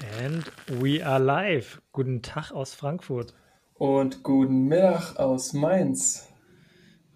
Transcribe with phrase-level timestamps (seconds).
[0.00, 0.44] And
[0.80, 1.82] we are live.
[1.90, 3.34] Guten Tag aus Frankfurt.
[3.74, 6.28] Und guten Mittag aus Mainz.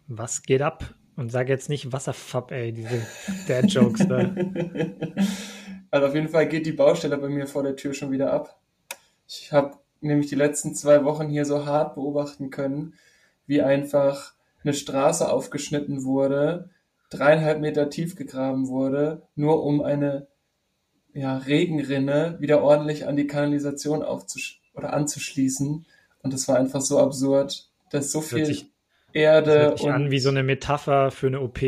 [0.09, 0.93] Was geht ab?
[1.15, 3.07] Und sag jetzt nicht Wasserfapp, ey, diese
[3.47, 4.35] Dad-Jokes da.
[5.93, 8.59] Also auf jeden Fall geht die Baustelle bei mir vor der Tür schon wieder ab.
[9.29, 12.95] Ich habe nämlich die letzten zwei Wochen hier so hart beobachten können,
[13.47, 14.33] wie einfach
[14.65, 16.71] eine Straße aufgeschnitten wurde,
[17.11, 20.29] dreieinhalb Meter tief gegraben wurde, nur um eine
[21.15, 25.87] ja, Regenrinne wieder ordentlich an die Kanalisation aufzusch oder anzuschließen.
[26.23, 28.67] Und das war einfach so absurd, dass so viel sich,
[29.13, 31.61] Erde das hört sich und an wie so eine Metapher für eine OP.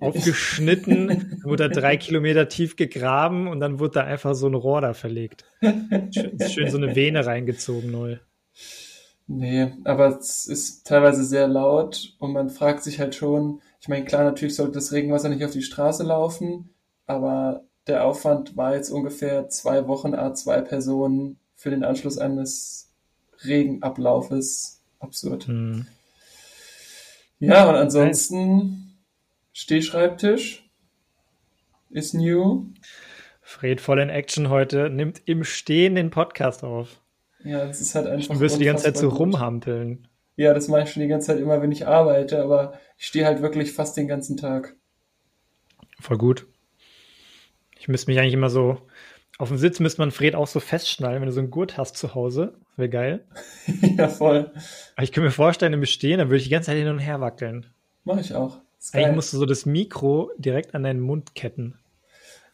[0.00, 4.92] Aufgeschnitten, wurde drei Kilometer tief gegraben und dann wurde da einfach so ein Rohr da
[4.92, 5.46] verlegt.
[5.60, 8.18] Schön, schön so eine Vene reingezogen neu.
[9.26, 14.04] Nee, aber es ist teilweise sehr laut und man fragt sich halt schon, ich meine,
[14.04, 16.68] klar, natürlich sollte das Regenwasser nicht auf die Straße laufen,
[17.06, 22.90] aber der Aufwand war jetzt ungefähr zwei Wochen A zwei Personen für den Anschluss eines
[23.44, 24.80] Regenablaufes.
[25.00, 25.46] Absurd.
[25.48, 25.86] Hm.
[27.40, 28.94] Ja, und ansonsten
[29.52, 30.70] Stehschreibtisch
[31.90, 32.66] ist new.
[33.40, 37.00] Fred voll in Action heute, nimmt im Stehen den Podcast auf.
[37.44, 38.28] Ja, das ist halt einfach.
[38.28, 40.06] Dann wirst du die ganze Zeit so rumhampeln.
[40.36, 43.26] Ja, das mache ich schon die ganze Zeit immer, wenn ich arbeite, aber ich stehe
[43.26, 44.76] halt wirklich fast den ganzen Tag.
[46.00, 46.46] Voll gut.
[47.82, 48.78] Ich müsste mich eigentlich immer so,
[49.38, 51.96] auf dem Sitz müsste man Fred auch so festschnallen, wenn du so einen Gurt hast
[51.96, 52.54] zu Hause.
[52.60, 53.24] Das wäre geil.
[53.98, 54.52] ja, voll.
[54.94, 57.00] Aber ich könnte mir vorstellen, im Bestehen, dann würde ich die ganze Zeit hin und
[57.00, 57.66] her wackeln.
[58.04, 58.58] Mache ich auch.
[58.92, 59.14] Eigentlich geil.
[59.16, 61.76] musst du so das Mikro direkt an deinen Mund ketten.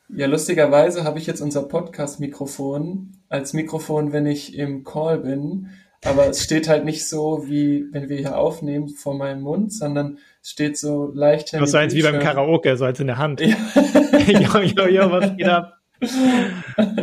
[0.08, 5.68] Ja, lustigerweise habe ich jetzt unser Podcast-Mikrofon als Mikrofon, wenn ich im Call bin.
[6.04, 10.18] Aber es steht halt nicht so, wie wenn wir hier aufnehmen, vor meinem Mund, sondern
[10.42, 12.34] es steht so leicht Du hast so eins wie beim Bildschirm.
[12.34, 13.40] Karaoke, so eins in der Hand.
[14.28, 14.60] Ja.
[14.60, 15.78] jo, jo, jo, was geht ab?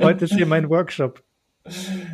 [0.02, 1.24] Heute ist hier mein Workshop.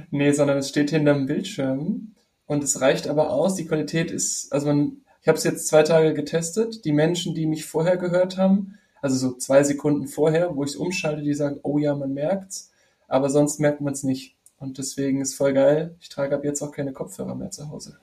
[0.09, 2.15] Nee, sondern es steht hinterm Bildschirm
[2.45, 3.56] und es reicht aber aus.
[3.56, 6.85] Die Qualität ist, also man, ich habe es jetzt zwei Tage getestet.
[6.85, 10.75] Die Menschen, die mich vorher gehört haben, also so zwei Sekunden vorher, wo ich es
[10.75, 12.72] umschalte, die sagen, oh ja, man merkt's,
[13.07, 14.35] aber sonst merkt man es nicht.
[14.61, 15.95] Und deswegen ist voll geil.
[16.01, 17.97] Ich trage ab jetzt auch keine Kopfhörer mehr zu Hause.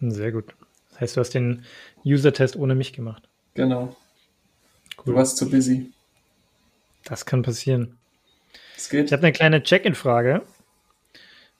[0.00, 0.54] Sehr gut.
[0.90, 1.64] Das heißt, du hast den
[2.02, 3.28] User-Test ohne mich gemacht.
[3.52, 3.94] Genau.
[4.96, 5.04] Cool.
[5.04, 5.92] Du warst zu busy.
[7.04, 7.98] Das kann passieren.
[8.74, 9.06] Es geht.
[9.06, 10.42] Ich habe eine kleine Check-in-Frage.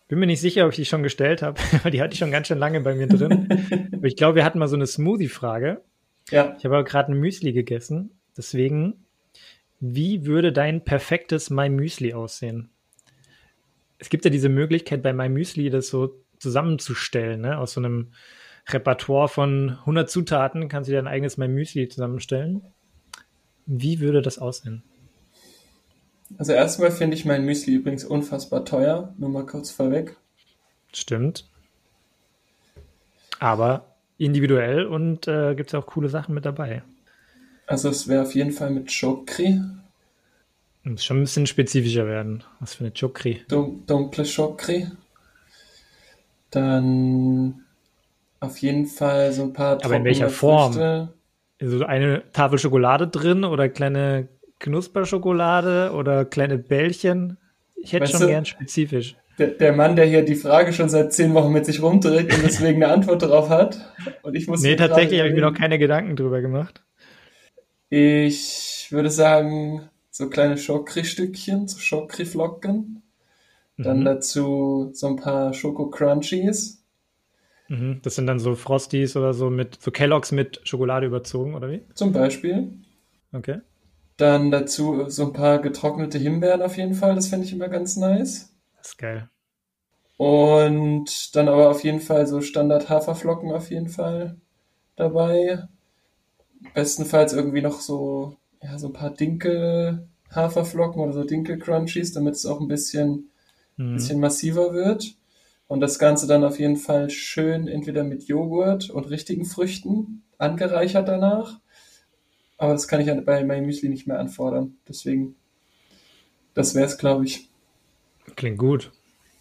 [0.09, 2.31] Bin mir nicht sicher, ob ich die schon gestellt habe, weil die hatte ich schon
[2.31, 3.91] ganz schön lange bei mir drin.
[3.93, 5.83] aber ich glaube, wir hatten mal so eine Smoothie-Frage.
[6.31, 8.19] Ja, Ich habe aber gerade ein Müsli gegessen.
[8.35, 9.05] Deswegen,
[9.79, 12.71] wie würde dein perfektes My Müsli aussehen?
[13.99, 17.59] Es gibt ja diese Möglichkeit bei My Müsli, das so zusammenzustellen, ne?
[17.59, 18.13] Aus so einem
[18.69, 22.63] Repertoire von 100 Zutaten kannst du dir dein eigenes My Müsli zusammenstellen.
[23.67, 24.83] Wie würde das aussehen?
[26.39, 29.15] also erstmal finde ich mein Müsli übrigens unfassbar teuer.
[29.19, 30.17] Nur mal kurz vorweg.
[30.93, 31.49] Stimmt.
[33.39, 36.83] Aber individuell und äh, gibt es auch coole Sachen mit dabei.
[37.67, 39.61] Also es wäre auf jeden Fall mit Chokri,
[40.89, 42.45] Muss schon ein bisschen spezifischer werden.
[42.61, 43.43] Was für eine Chokri.
[43.49, 44.87] dun dunkle Chokri.
[46.51, 47.65] Dann
[48.41, 50.73] auf jeden Fall so ein paar Aber in welcher Form?
[50.73, 51.09] Früchte.
[51.61, 54.29] So eine Tafel Schokolade drin oder kleine
[54.61, 57.39] Knusperschokolade oder kleine Bällchen?
[57.75, 59.17] Ich hätte Weißt schon du- gern spezifisch.
[59.39, 62.43] Der, der Mann, der hier die Frage schon seit zehn Wochen mit sich rumträgt und
[62.43, 63.93] deswegen eine Antwort darauf hat.
[64.23, 66.83] Und ich muss Nee, tatsächlich habe ich mir noch keine Gedanken drüber gemacht.
[67.91, 73.03] Ich würde sagen, so kleine Chokri-Stückchen, so Chokri-Flocken.
[73.79, 74.05] Dann Mhm.
[74.05, 76.83] dazu so ein paar Schoko-Crunchies.
[77.69, 78.01] Mhm.
[78.03, 81.83] Das sind dann so Frosties oder so mit, so Kelloggs mit Schokolade überzogen, oder wie?
[81.95, 82.73] Zum Beispiel.
[83.33, 83.61] Okay.
[84.19, 87.15] Dann dazu so ein paar getrocknete Himbeeren auf jeden Fall.
[87.15, 88.53] Das fände ich immer ganz nice.
[88.79, 89.29] Das ist geil.
[90.19, 94.37] Und dann aber auf jeden Fall so Standard Haferflocken auf jeden Fall
[94.97, 95.69] dabei.
[96.75, 102.35] Bestenfalls irgendwie noch so, ja, so ein paar Dinkel Haferflocken oder so Dinkel Crunchies, damit
[102.35, 103.31] es auch ein bisschen,
[103.77, 103.95] Mhm.
[103.95, 105.15] bisschen massiver wird.
[105.69, 111.09] Und das Ganze dann auf jeden Fall schön entweder mit Joghurt und richtigen Früchten angereichert
[111.09, 111.61] danach.
[112.59, 114.77] Aber das kann ich bei meinem Müsli nicht mehr anfordern.
[114.89, 115.37] Deswegen,
[116.55, 117.49] das wäre es, glaube ich.
[118.35, 118.91] Klingt gut.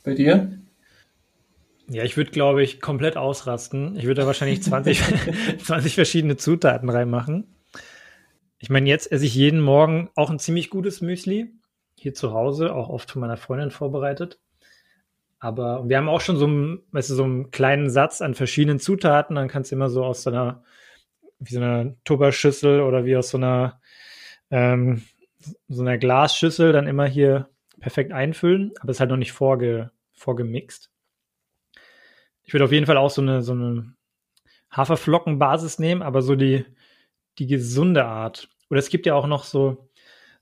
[0.04, 0.60] Bei dir?
[1.88, 3.96] Ja, ich würde, glaube ich, komplett ausrasten.
[3.96, 5.02] Ich würde da wahrscheinlich 20,
[5.64, 7.46] 20 verschiedene Zutaten reinmachen.
[8.60, 11.54] Ich meine, jetzt esse ich jeden Morgen auch ein ziemlich gutes Müsli.
[11.98, 14.40] Hier zu Hause, auch oft von meiner Freundin vorbereitet.
[15.40, 18.80] Aber wir haben auch schon so einen, weißt du, so einen kleinen Satz an verschiedenen
[18.80, 19.36] Zutaten.
[19.36, 20.64] Dann kannst du immer so aus so einer,
[21.40, 23.80] wie so einer Tupperschüssel oder wie aus so einer,
[24.50, 25.04] ähm,
[25.68, 27.50] so einer Glasschüssel dann immer hier
[27.80, 30.90] perfekt einfüllen, aber es ist halt noch nicht vorge, vorgemixt.
[32.44, 33.94] Ich würde auf jeden Fall auch so eine, so eine
[34.72, 36.66] Haferflockenbasis nehmen, aber so die,
[37.40, 38.50] die gesunde Art.
[38.70, 39.90] Oder es gibt ja auch noch so,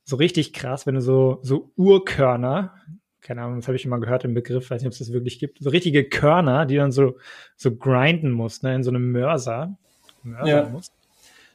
[0.04, 2.74] so richtig krass, wenn du so, so Urkörner,
[3.22, 5.13] keine Ahnung, das habe ich schon mal gehört, im Begriff, weiß nicht, ob es das
[5.13, 7.18] wirklich gibt, so richtige Körner, die dann so,
[7.56, 9.78] so grinden musst, ne, in so einem Mörser,
[10.24, 10.69] Mörser ja.
[10.69, 10.94] musst.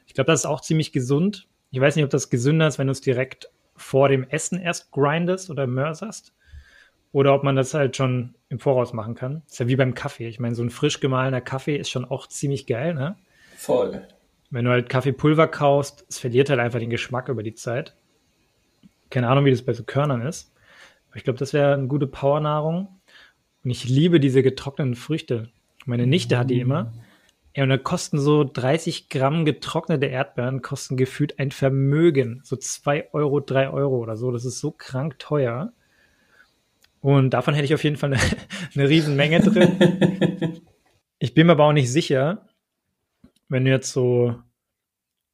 [0.07, 1.47] Ich glaube, das ist auch ziemlich gesund.
[1.71, 4.91] Ich weiß nicht, ob das gesünder ist, wenn du es direkt vor dem Essen erst
[4.91, 6.33] grindest oder mörserst.
[7.13, 9.43] Oder ob man das halt schon im Voraus machen kann.
[9.47, 10.29] ist ja wie beim Kaffee.
[10.29, 13.17] Ich meine, so ein frisch gemahlener Kaffee ist schon auch ziemlich geil, ne?
[13.57, 14.07] Voll.
[14.51, 17.97] Wenn du halt Kaffeepulver kaufst, es verliert halt einfach den Geschmack über die Zeit.
[19.11, 20.53] Keine Ahnung, wie das bei so Körnern ist.
[21.09, 22.89] Aber ich glaube, das wäre eine gute Powernahrung.
[23.65, 25.51] Und ich liebe diese getrockneten Früchte.
[25.85, 26.93] Meine Nichte hat die immer.
[27.55, 32.41] Ja, und da kosten so 30 Gramm getrocknete Erdbeeren, kosten gefühlt ein Vermögen.
[32.45, 34.31] So 2 Euro, 3 Euro oder so.
[34.31, 35.73] Das ist so krank teuer.
[37.01, 38.23] Und davon hätte ich auf jeden Fall eine,
[38.75, 40.61] eine Riesenmenge drin.
[41.19, 42.48] ich bin mir aber auch nicht sicher,
[43.49, 44.37] wenn du jetzt so,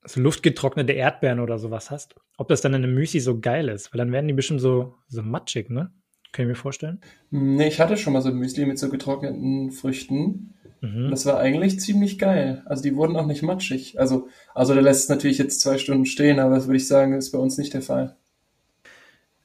[0.05, 3.93] so luftgetrocknete Erdbeeren oder sowas hast, ob das dann in einem Müsli so geil ist,
[3.93, 5.93] weil dann werden die bestimmt so, so matschig, ne?
[6.33, 7.01] Kann ich mir vorstellen?
[7.31, 10.55] Nee, ich hatte schon mal so ein Müsli mit so getrockneten Früchten.
[10.81, 11.11] Mhm.
[11.11, 12.63] Das war eigentlich ziemlich geil.
[12.67, 14.01] Also die wurden auch nicht matschig.
[14.01, 17.15] Also, also der lässt es natürlich jetzt zwei Stunden stehen, aber das würde ich sagen,
[17.15, 18.17] ist bei uns nicht der Fall.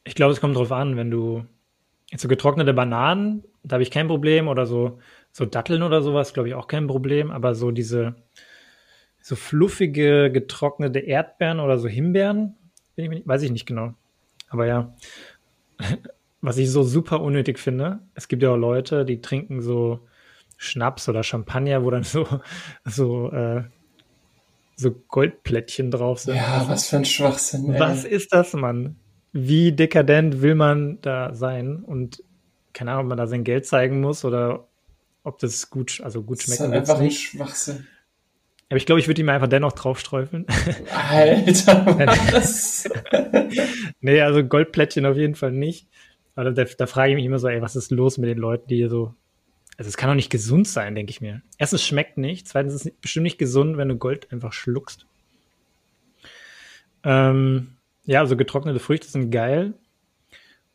[0.03, 1.45] Ich glaube, es kommt drauf an, wenn du
[2.09, 4.97] jetzt so getrocknete Bananen, da habe ich kein Problem oder so,
[5.31, 8.15] so Datteln oder sowas, glaube ich auch kein Problem, aber so diese,
[9.21, 12.55] so fluffige, getrocknete Erdbeeren oder so Himbeeren,
[12.95, 13.93] ich, weiß ich nicht genau.
[14.49, 14.93] Aber ja,
[16.41, 19.99] was ich so super unnötig finde, es gibt ja auch Leute, die trinken so
[20.57, 22.27] Schnaps oder Champagner, wo dann so,
[22.85, 23.63] so, äh,
[24.75, 26.35] so Goldplättchen drauf sind.
[26.35, 27.73] Ja, was für ein Schwachsinn.
[27.73, 27.79] Ey.
[27.79, 28.95] Was ist das, Mann?
[29.31, 31.77] Wie dekadent will man da sein?
[31.77, 32.23] Und
[32.73, 34.67] keine Ahnung, ob man da sein Geld zeigen muss oder
[35.23, 36.61] ob das gut, also gut schmeckt.
[36.61, 37.87] Das ist halt einfach ein Schwachsinn.
[38.69, 40.45] Aber ich glaube, ich würde ihm einfach dennoch draufstreufeln.
[41.09, 41.85] Alter,
[42.33, 42.87] was?
[44.01, 45.87] nee, also Goldplättchen auf jeden Fall nicht.
[46.35, 48.67] Aber da, da frage ich mich immer so, ey, was ist los mit den Leuten,
[48.67, 49.15] die hier so.
[49.77, 51.41] Also es kann doch nicht gesund sein, denke ich mir.
[51.57, 55.07] Erstens schmeckt nicht, zweitens ist es bestimmt nicht gesund, wenn du Gold einfach schluckst.
[57.03, 59.73] Ähm, ja, also getrocknete Früchte sind geil.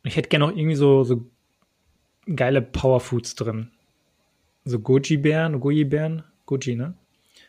[0.02, 1.26] Und ich hätte gerne noch irgendwie so, so
[2.34, 3.70] geile Powerfoods drin.
[4.64, 6.94] So Goji-Bären, Goji-Bären, Goji, ne?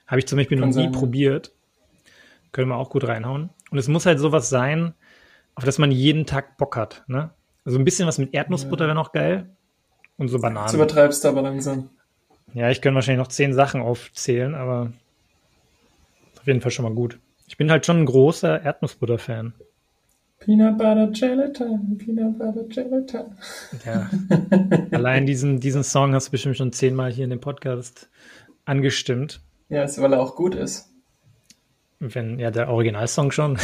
[0.08, 1.52] Habe ich zum Beispiel Kann noch nie sein, probiert.
[2.52, 3.50] Können wir auch gut reinhauen.
[3.72, 4.94] Und es muss halt sowas sein,
[5.56, 7.04] auf das man jeden Tag Bock hat.
[7.08, 7.32] Ne?
[7.64, 9.50] Also ein bisschen was mit Erdnussbutter wäre noch geil.
[10.18, 10.66] Und so Bananen.
[10.66, 11.90] Das übertreibst du aber langsam.
[12.54, 14.94] Ja, ich könnte wahrscheinlich noch zehn Sachen aufzählen, aber
[16.40, 17.20] auf jeden Fall schon mal gut.
[17.48, 19.54] Ich bin halt schon ein großer Erdnussbutter-Fan.
[20.40, 23.26] Peanut Butter Gelatin, Peanut Butter Gelatin.
[23.86, 24.10] Ja.
[24.92, 28.10] Allein diesen, diesen Song hast du bestimmt schon zehnmal hier in dem Podcast
[28.66, 29.42] angestimmt.
[29.70, 30.92] Ja, ist, weil er auch gut ist.
[32.00, 33.58] Wenn, ja, der Originalsong schon.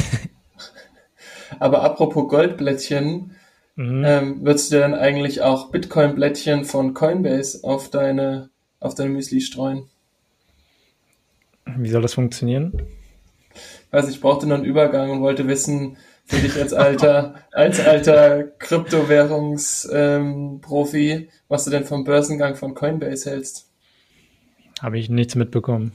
[1.59, 3.35] Aber apropos Goldblättchen,
[3.75, 4.03] mhm.
[4.05, 8.49] ähm, würdest du dann eigentlich auch Bitcoin-Blättchen von Coinbase auf deine,
[8.79, 9.89] auf deine Müsli streuen?
[11.65, 12.87] Wie soll das funktionieren?
[13.91, 18.43] Weiß ich brauchte noch einen Übergang und wollte wissen, für dich als alter, als alter
[18.43, 23.70] Kryptowährungsprofi, ähm, was du denn vom Börsengang von Coinbase hältst.
[24.81, 25.91] Habe ich nichts mitbekommen.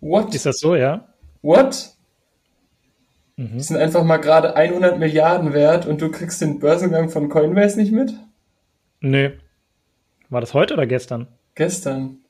[0.00, 0.34] What?
[0.34, 1.06] Ist das so, ja?
[1.42, 1.90] What?
[3.36, 3.58] Mhm.
[3.58, 7.78] Die sind einfach mal gerade 100 Milliarden wert und du kriegst den Börsengang von Coinbase
[7.78, 8.14] nicht mit?
[9.00, 9.32] Nee.
[10.30, 11.28] War das heute oder gestern?
[11.54, 12.20] Gestern.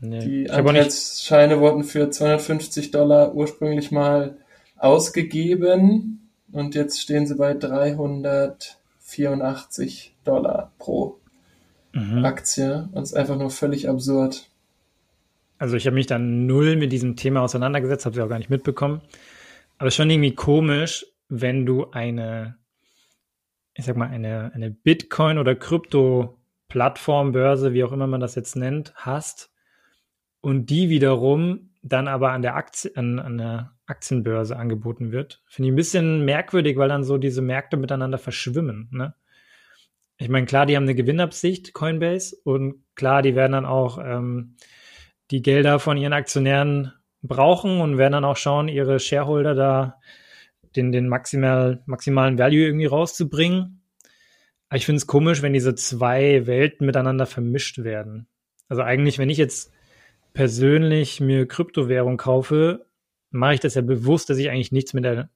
[0.00, 0.20] Nee.
[0.20, 4.38] Die Anteilsscheine wurden für 250 Dollar ursprünglich mal
[4.78, 11.18] ausgegeben und jetzt stehen sie bei 384 Dollar pro
[11.94, 12.24] mhm.
[12.24, 14.50] Aktie und ist einfach nur völlig absurd.
[15.58, 18.50] Also ich habe mich dann null mit diesem Thema auseinandergesetzt, habe sie auch gar nicht
[18.50, 19.00] mitbekommen.
[19.78, 22.56] Aber schon irgendwie komisch, wenn du eine,
[23.74, 28.56] ich sag mal, eine, eine Bitcoin- oder Krypto-Plattform, Börse, wie auch immer man das jetzt
[28.56, 29.52] nennt, hast
[30.40, 35.42] und die wiederum dann aber an der Aktie, an, an der Aktienbörse angeboten wird.
[35.46, 38.88] Finde ich ein bisschen merkwürdig, weil dann so diese Märkte miteinander verschwimmen.
[38.90, 39.14] Ne?
[40.24, 44.56] Ich meine, klar, die haben eine Gewinnabsicht, Coinbase, und klar, die werden dann auch ähm,
[45.30, 50.00] die Gelder von ihren Aktionären brauchen und werden dann auch schauen, ihre Shareholder da
[50.76, 53.82] den, den maximal, maximalen Value irgendwie rauszubringen.
[54.70, 58.26] Aber ich finde es komisch, wenn diese zwei Welten miteinander vermischt werden.
[58.68, 59.72] Also eigentlich, wenn ich jetzt
[60.32, 62.86] persönlich mir Kryptowährung kaufe,
[63.30, 65.28] mache ich das ja bewusst, dass ich eigentlich nichts mit der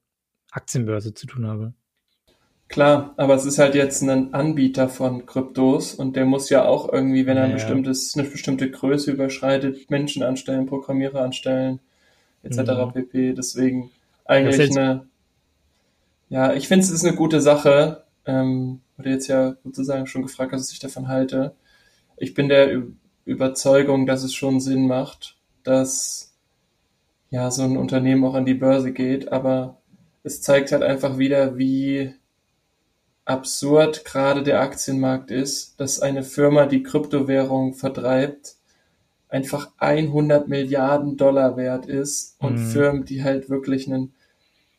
[0.50, 1.75] Aktienbörse zu tun habe.
[2.69, 6.93] Klar, aber es ist halt jetzt ein Anbieter von Kryptos und der muss ja auch
[6.93, 11.81] irgendwie, wenn er ein Ja, bestimmtes, eine bestimmte Größe überschreitet, Menschen anstellen, Programmierer anstellen,
[12.43, 12.87] etc.
[12.87, 12.93] Mhm.
[12.93, 13.33] pp.
[13.35, 13.91] Deswegen
[14.27, 15.07] eigentlich jetzt, eine,
[16.29, 18.05] ja, ich finde es ist eine gute Sache.
[18.27, 21.55] Ähm, wurde jetzt ja sozusagen schon gefragt, was ich davon halte.
[22.19, 22.83] Ich bin der
[23.27, 26.35] Überzeugung, dass es schon Sinn macht, dass
[27.31, 29.79] ja so ein Unternehmen auch an die Börse geht, aber
[30.25, 32.15] es zeigt halt einfach wieder, wie
[33.29, 38.57] absurd gerade der Aktienmarkt ist, dass eine Firma, die Kryptowährung vertreibt,
[39.29, 42.61] einfach 100 Milliarden Dollar wert ist und Mhm.
[42.61, 44.15] Firmen, die halt wirklich einen,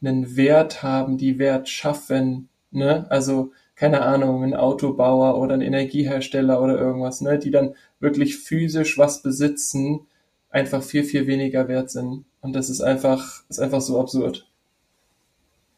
[0.01, 3.05] einen Wert haben, die Wert schaffen, ne?
[3.09, 7.39] Also, keine Ahnung, ein Autobauer oder ein Energiehersteller oder irgendwas, ne?
[7.39, 10.01] Die dann wirklich physisch was besitzen,
[10.49, 12.25] einfach viel, viel weniger wert sind.
[12.41, 14.47] Und das ist einfach, ist einfach so absurd.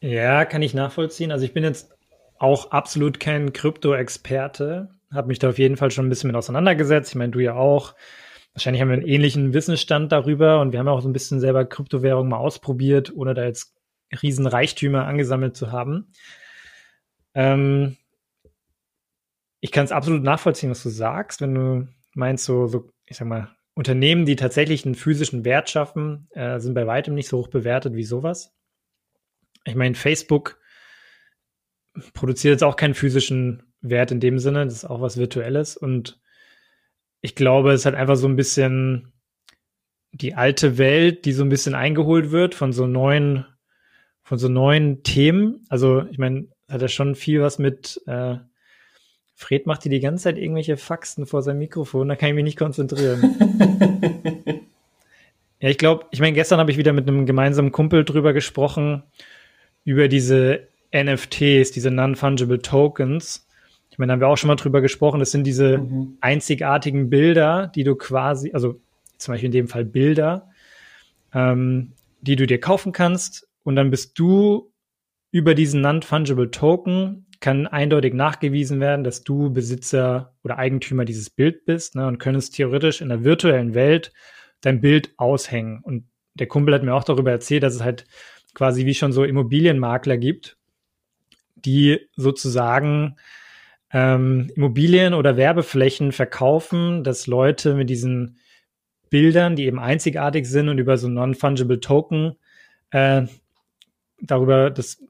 [0.00, 1.30] ja, kann ich nachvollziehen.
[1.32, 1.90] Also ich bin jetzt
[2.42, 7.10] auch absolut kein Krypto-Experte, habe mich da auf jeden Fall schon ein bisschen mit auseinandergesetzt.
[7.10, 7.94] Ich meine, du ja auch.
[8.54, 11.64] Wahrscheinlich haben wir einen ähnlichen Wissensstand darüber und wir haben auch so ein bisschen selber
[11.64, 13.74] Kryptowährung mal ausprobiert, ohne da jetzt
[14.22, 16.12] riesen Reichtümer angesammelt zu haben.
[17.34, 17.96] Ähm,
[19.60, 23.28] ich kann es absolut nachvollziehen, was du sagst, wenn du meinst, so, so, ich sag
[23.28, 27.48] mal, Unternehmen, die tatsächlich einen physischen Wert schaffen, äh, sind bei weitem nicht so hoch
[27.48, 28.52] bewertet wie sowas.
[29.64, 30.58] Ich meine, Facebook
[32.14, 36.20] produziert jetzt auch keinen physischen Wert in dem Sinne, das ist auch was Virtuelles und
[37.20, 39.12] ich glaube, es hat einfach so ein bisschen
[40.12, 43.46] die alte Welt, die so ein bisschen eingeholt wird von so neuen,
[44.22, 45.64] von so neuen Themen.
[45.68, 48.36] Also, ich meine, hat ja schon viel was mit, äh,
[49.34, 52.44] Fred macht hier die ganze Zeit irgendwelche Faxen vor seinem Mikrofon, da kann ich mich
[52.44, 53.36] nicht konzentrieren.
[55.62, 59.04] Ja, ich glaube, ich meine, gestern habe ich wieder mit einem gemeinsamen Kumpel drüber gesprochen,
[59.84, 63.46] über diese NFTs, diese Non-Fungible Tokens.
[63.90, 65.20] Ich meine, da haben wir auch schon mal drüber gesprochen.
[65.20, 66.16] Das sind diese Mhm.
[66.20, 68.80] einzigartigen Bilder, die du quasi, also
[69.18, 70.48] zum Beispiel in dem Fall Bilder,
[71.34, 74.70] ähm, die du dir kaufen kannst und dann bist du
[75.30, 81.64] über diesen Non-Fungible Token kann eindeutig nachgewiesen werden, dass du Besitzer oder Eigentümer dieses Bild
[81.64, 84.12] bist ne, und könntest theoretisch in der virtuellen Welt
[84.60, 85.80] dein Bild aushängen.
[85.82, 88.04] Und der Kumpel hat mir auch darüber erzählt, dass es halt
[88.54, 90.56] quasi wie schon so Immobilienmakler gibt,
[91.64, 93.16] die sozusagen
[93.92, 98.38] ähm, Immobilien oder Werbeflächen verkaufen, dass Leute mit diesen
[99.10, 102.36] Bildern, die eben einzigartig sind und über so Non-Fungible Token
[102.90, 103.24] äh,
[104.20, 105.02] darüber das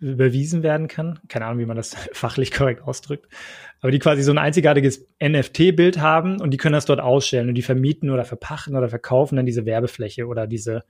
[0.00, 1.20] überwiesen werden kann.
[1.28, 3.28] Keine Ahnung, wie man das fachlich korrekt ausdrückt.
[3.80, 7.54] Aber die quasi so ein einzigartiges NFT-Bild haben und die können das dort ausstellen und
[7.54, 10.84] die vermieten oder verpachten oder verkaufen dann diese Werbefläche oder diese,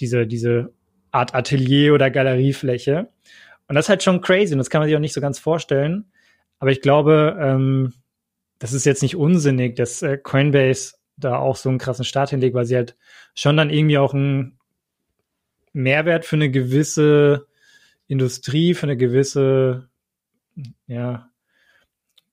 [0.00, 0.72] diese, diese
[1.10, 3.08] Art Atelier oder Galeriefläche.
[3.68, 5.38] Und das ist halt schon crazy und das kann man sich auch nicht so ganz
[5.38, 6.12] vorstellen.
[6.58, 7.94] Aber ich glaube, ähm,
[8.58, 12.54] das ist jetzt nicht unsinnig, dass äh, Coinbase da auch so einen krassen Start hinlegt,
[12.54, 12.96] weil sie halt
[13.34, 14.58] schon dann irgendwie auch einen
[15.72, 17.46] Mehrwert für eine gewisse
[18.06, 19.88] Industrie, für eine gewisse
[20.86, 21.30] ja,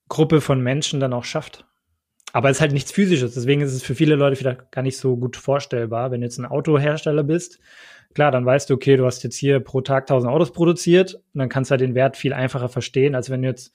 [0.10, 1.66] Gruppe von Menschen dann auch schafft.
[2.34, 4.98] Aber es ist halt nichts Physisches, deswegen ist es für viele Leute vielleicht gar nicht
[4.98, 6.12] so gut vorstellbar.
[6.12, 7.60] Wenn du jetzt ein Autohersteller bist,
[8.14, 11.40] klar, dann weißt du, okay, du hast jetzt hier pro Tag 1000 Autos produziert und
[11.40, 13.74] dann kannst du halt den Wert viel einfacher verstehen, als wenn du jetzt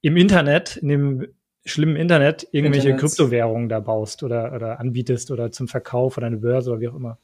[0.00, 1.26] im Internet, in dem
[1.64, 3.16] schlimmen Internet, irgendwelche Internets.
[3.16, 6.94] Kryptowährungen da baust oder, oder anbietest oder zum Verkauf oder eine Börse oder wie auch
[6.94, 7.18] immer.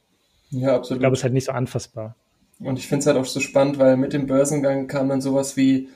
[0.49, 1.03] Ja, Ich glaube, absolut.
[1.13, 2.15] es ist halt nicht so anfassbar.
[2.59, 5.57] Und ich finde es halt auch so spannend, weil mit dem Börsengang kam dann sowas
[5.57, 5.89] wie,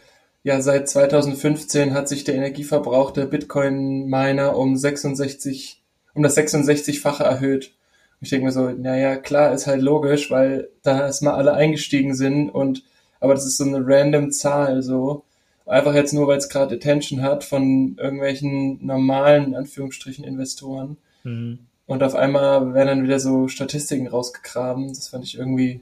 [0.44, 7.75] ja, seit 2015 hat sich der Energieverbrauch der Bitcoin-Miner um 66, um das 66-fache erhöht.
[8.22, 12.50] Ich denke mir so, naja, klar, ist halt logisch, weil da erstmal alle eingestiegen sind
[12.50, 12.84] und,
[13.20, 15.24] aber das ist so eine random Zahl, so.
[15.66, 20.98] Einfach jetzt nur, weil es gerade Attention hat von irgendwelchen normalen, in Anführungsstrichen, Investoren.
[21.24, 21.60] Mhm.
[21.88, 24.90] Und auf einmal werden dann wieder so Statistiken rausgegraben.
[24.90, 25.82] Das fand ich irgendwie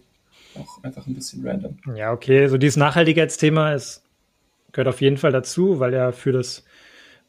[0.60, 1.78] auch einfach ein bisschen random.
[1.96, 2.48] Ja, okay.
[2.48, 4.04] So dieses Nachhaltigkeitsthema ist,
[4.72, 6.64] gehört auf jeden Fall dazu, weil ja für das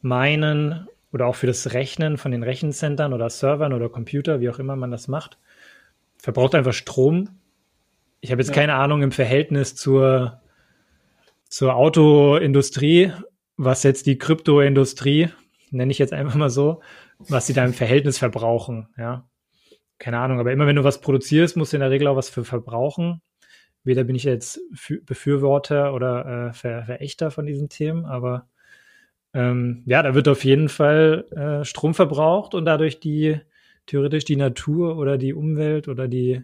[0.01, 4.59] Minen oder auch für das Rechnen von den Rechencentern oder Servern oder Computer, wie auch
[4.59, 5.37] immer man das macht,
[6.17, 7.29] verbraucht einfach Strom.
[8.19, 8.55] Ich habe jetzt Ja.
[8.55, 10.41] keine Ahnung im Verhältnis zur,
[11.47, 13.13] zur Autoindustrie,
[13.55, 15.29] was jetzt die Kryptoindustrie,
[15.71, 16.81] nenne ich jetzt einfach mal so,
[17.17, 19.25] was sie da im Verhältnis verbrauchen, ja.
[19.99, 22.27] Keine Ahnung, aber immer wenn du was produzierst, musst du in der Regel auch was
[22.27, 23.21] für verbrauchen.
[23.85, 28.49] Weder bin ich jetzt für Befürworter oder äh, Ver Verächter von diesen Themen, aber
[29.35, 33.37] ähm, ja, da wird auf jeden Fall äh, Strom verbraucht und dadurch die
[33.85, 36.41] theoretisch die Natur oder die Umwelt oder die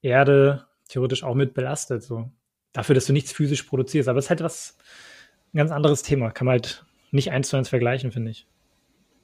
[0.00, 2.02] Erde theoretisch auch mit belastet.
[2.02, 2.30] So.
[2.72, 4.08] dafür, dass du nichts physisch produzierst.
[4.08, 4.78] Aber es ist halt was,
[5.52, 6.30] ein ganz anderes Thema.
[6.30, 8.46] Kann man halt nicht eins zu eins vergleichen, finde ich.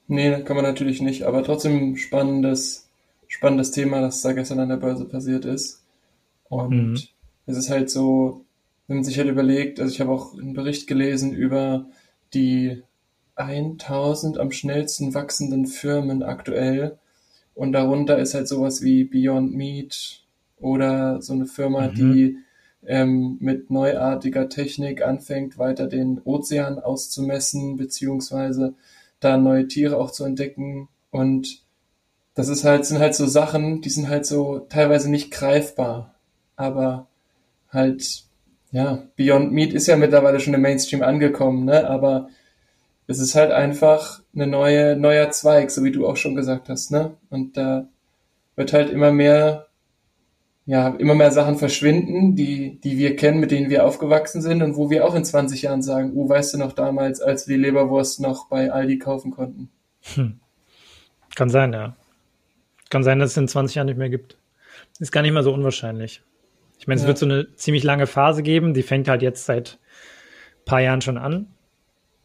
[0.07, 2.91] Nee, kann man natürlich nicht, aber trotzdem spannendes,
[3.27, 5.83] spannendes Thema, das da gestern an der Börse passiert ist.
[6.43, 6.99] Und mhm.
[7.47, 8.45] es ist halt so,
[8.85, 11.87] wenn man sich halt überlegt, also ich habe auch einen Bericht gelesen über
[12.33, 12.83] die
[13.35, 16.97] 1000 am schnellsten wachsenden Firmen aktuell.
[17.53, 20.23] Und darunter ist halt sowas wie Beyond Meat
[20.57, 21.95] oder so eine Firma, mhm.
[21.95, 22.37] die
[22.85, 28.73] ähm, mit neuartiger Technik anfängt, weiter den Ozean auszumessen, beziehungsweise
[29.19, 30.87] da neue Tiere auch zu entdecken.
[31.11, 31.63] Und
[32.35, 36.13] das ist halt, sind halt so Sachen, die sind halt so teilweise nicht greifbar.
[36.55, 37.07] Aber
[37.69, 38.25] halt,
[38.71, 41.89] ja, Beyond Meat ist ja mittlerweile schon im Mainstream angekommen, ne?
[41.89, 42.29] Aber
[43.07, 46.91] es ist halt einfach eine neue, neuer Zweig, so wie du auch schon gesagt hast,
[46.91, 47.15] ne?
[47.29, 47.87] Und da
[48.55, 49.67] wird halt immer mehr
[50.65, 54.75] ja, immer mehr Sachen verschwinden, die, die wir kennen, mit denen wir aufgewachsen sind und
[54.75, 57.63] wo wir auch in 20 Jahren sagen, oh, weißt du noch damals, als wir die
[57.63, 59.69] Leberwurst noch bei Aldi kaufen konnten?
[60.15, 60.39] Hm.
[61.35, 61.95] Kann sein, ja.
[62.89, 64.37] Kann sein, dass es in 20 Jahren nicht mehr gibt.
[64.99, 66.23] Ist gar nicht mal so unwahrscheinlich.
[66.77, 67.07] Ich meine, es ja.
[67.07, 69.79] wird so eine ziemlich lange Phase geben, die fängt halt jetzt seit
[70.59, 71.47] ein paar Jahren schon an.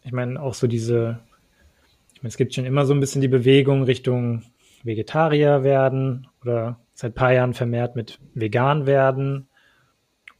[0.02, 1.20] Ich meine, auch so diese,
[2.14, 4.42] ich meine, es gibt schon immer so ein bisschen die Bewegung Richtung
[4.82, 9.48] Vegetarier werden oder seit paar Jahren vermehrt mit vegan werden.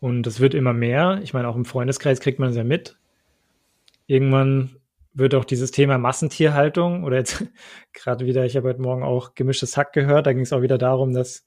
[0.00, 1.20] Und es wird immer mehr.
[1.22, 2.98] Ich meine, auch im Freundeskreis kriegt man es ja mit.
[4.06, 4.76] Irgendwann
[5.12, 7.44] wird auch dieses Thema Massentierhaltung oder jetzt
[7.92, 10.78] gerade wieder, ich habe heute Morgen auch gemischtes Hack gehört, da ging es auch wieder
[10.78, 11.44] darum, dass,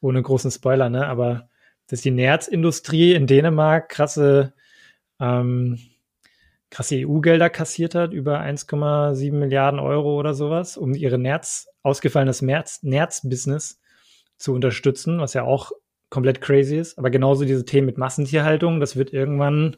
[0.00, 1.48] ohne großen Spoiler, ne, aber
[1.88, 4.54] dass die Nerzindustrie in Dänemark krasse,
[5.20, 5.78] ähm,
[6.70, 13.80] krasse EU-Gelder kassiert hat, über 1,7 Milliarden Euro oder sowas, um ihre Nerz, ausgefallenes Nerz-Business
[14.38, 15.72] zu unterstützen, was ja auch
[16.08, 16.98] komplett crazy ist.
[16.98, 19.76] Aber genauso diese Themen mit Massentierhaltung, das wird irgendwann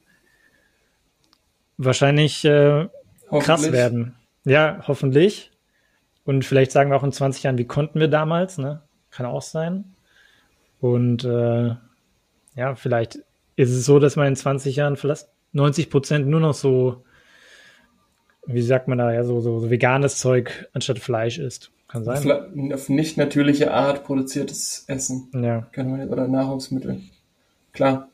[1.76, 2.88] wahrscheinlich äh,
[3.40, 4.16] krass werden.
[4.44, 5.50] Ja, hoffentlich.
[6.24, 8.82] Und vielleicht sagen wir auch in 20 Jahren, wie konnten wir damals, ne?
[9.10, 9.96] Kann auch sein.
[10.80, 11.74] Und äh,
[12.56, 13.20] ja, vielleicht
[13.56, 17.04] ist es so, dass man in 20 Jahren vielleicht 90 Prozent nur noch so,
[18.46, 21.70] wie sagt man da, ja, so, so, so veganes Zeug anstatt Fleisch isst.
[21.88, 22.72] Kann sein.
[22.72, 25.30] Auf nicht natürliche Art produziertes Essen.
[25.32, 25.68] Ja.
[26.08, 27.00] Oder Nahrungsmittel.
[27.72, 28.08] Klar.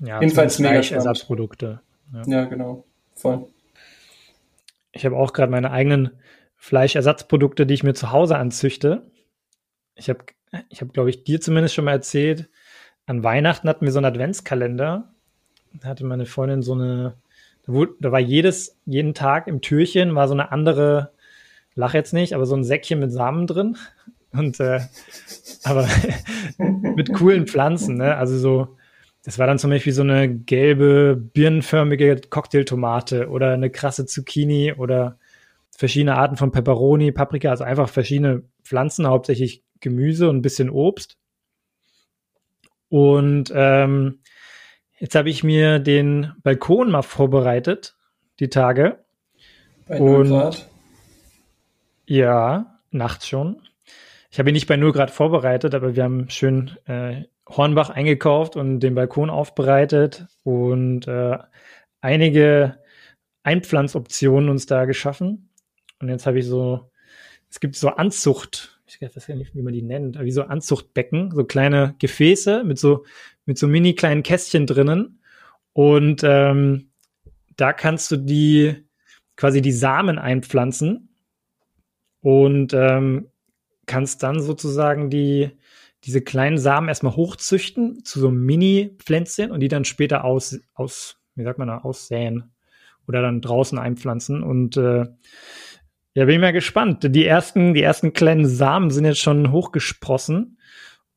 [0.00, 1.80] Ja, Jedenfalls mega Ersatzprodukte.
[2.14, 2.22] Ja.
[2.26, 2.84] ja, genau.
[3.14, 3.46] Voll.
[4.92, 6.10] Ich habe auch gerade meine eigenen
[6.56, 9.02] Fleischersatzprodukte, die ich mir zu Hause anzüchte.
[9.94, 10.20] Ich habe,
[10.70, 12.48] ich habe, glaube ich, dir zumindest schon mal erzählt,
[13.10, 15.08] an Weihnachten hatten wir so einen Adventskalender.
[15.74, 17.14] Da hatte meine Freundin so eine,
[17.66, 21.10] da, wurde, da war jedes, jeden Tag im Türchen war so eine andere
[21.74, 23.76] lach jetzt nicht, aber so ein Säckchen mit Samen drin.
[24.32, 24.80] Und äh,
[25.64, 25.88] aber
[26.58, 28.16] mit coolen Pflanzen, ne?
[28.16, 28.76] Also so,
[29.24, 35.18] das war dann zum Beispiel so eine gelbe, birnenförmige Cocktailtomate oder eine krasse Zucchini oder
[35.76, 41.16] verschiedene Arten von Peperoni, Paprika, also einfach verschiedene Pflanzen, hauptsächlich Gemüse und ein bisschen Obst.
[42.90, 44.20] Und ähm,
[44.98, 47.96] jetzt habe ich mir den Balkon mal vorbereitet,
[48.40, 49.04] die Tage.
[49.86, 50.68] Bei 0 Grad.
[52.06, 53.62] Ja, nachts schon.
[54.30, 58.56] Ich habe ihn nicht bei 0 Grad vorbereitet, aber wir haben schön äh, Hornbach eingekauft
[58.56, 61.38] und den Balkon aufbereitet und äh,
[62.00, 62.78] einige
[63.42, 65.50] Einpflanzoptionen uns da geschaffen.
[66.00, 66.90] Und jetzt habe ich so,
[67.48, 71.30] es gibt so Anzucht, ich weiß ja nicht, wie man die nennt, wie so Anzuchtbecken,
[71.32, 73.04] so kleine Gefäße mit so,
[73.46, 75.20] mit so mini kleinen Kästchen drinnen.
[75.72, 76.90] Und ähm,
[77.56, 78.84] da kannst du die
[79.36, 81.08] quasi die Samen einpflanzen
[82.20, 83.28] und ähm,
[83.86, 85.50] kannst dann sozusagen die
[86.04, 91.42] diese kleinen Samen erstmal hochzüchten zu so Mini-Pflänzchen und die dann später aus, aus, wie
[91.42, 92.50] sagt man da, aussäen
[93.06, 94.42] oder dann draußen einpflanzen.
[94.42, 95.06] Und äh,
[96.14, 97.14] ja, bin ich mal gespannt.
[97.14, 100.58] Die ersten, die ersten kleinen Samen sind jetzt schon hochgesprossen.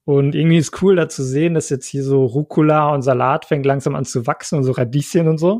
[0.05, 3.65] Und irgendwie ist cool da zu sehen, dass jetzt hier so Rucola und Salat fängt
[3.65, 5.53] langsam an zu wachsen und so Radieschen und so.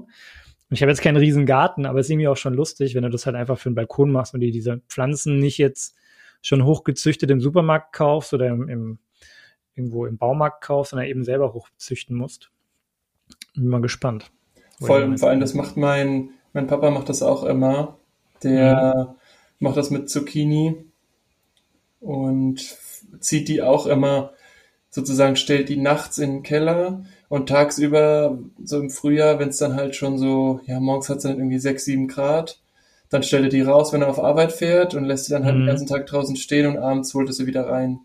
[0.70, 3.04] Und ich habe jetzt keinen riesen Garten, aber es ist irgendwie auch schon lustig, wenn
[3.04, 5.96] du das halt einfach für einen Balkon machst und dir diese Pflanzen nicht jetzt
[6.42, 9.00] schon hochgezüchtet im Supermarkt kaufst oder im, im
[9.76, 12.52] irgendwo im Baumarkt kaufst, sondern eben selber hochzüchten musst.
[13.56, 14.32] Bin mal gespannt.
[14.80, 17.98] Voll, vor allem das macht mein, mein Papa macht das auch immer.
[18.44, 19.16] Der mhm.
[19.64, 20.76] Macht das mit Zucchini
[22.02, 22.78] und
[23.20, 24.34] zieht die auch immer
[24.90, 29.76] sozusagen, stellt die nachts in den Keller und tagsüber, so im Frühjahr, wenn es dann
[29.76, 32.60] halt schon so, ja, morgens hat es dann irgendwie 6, 7 Grad,
[33.10, 35.56] dann stellt er die raus, wenn er auf Arbeit fährt und lässt sie dann halt
[35.56, 35.62] mhm.
[35.62, 38.02] den ganzen Tag draußen stehen und abends holt er sie wieder rein.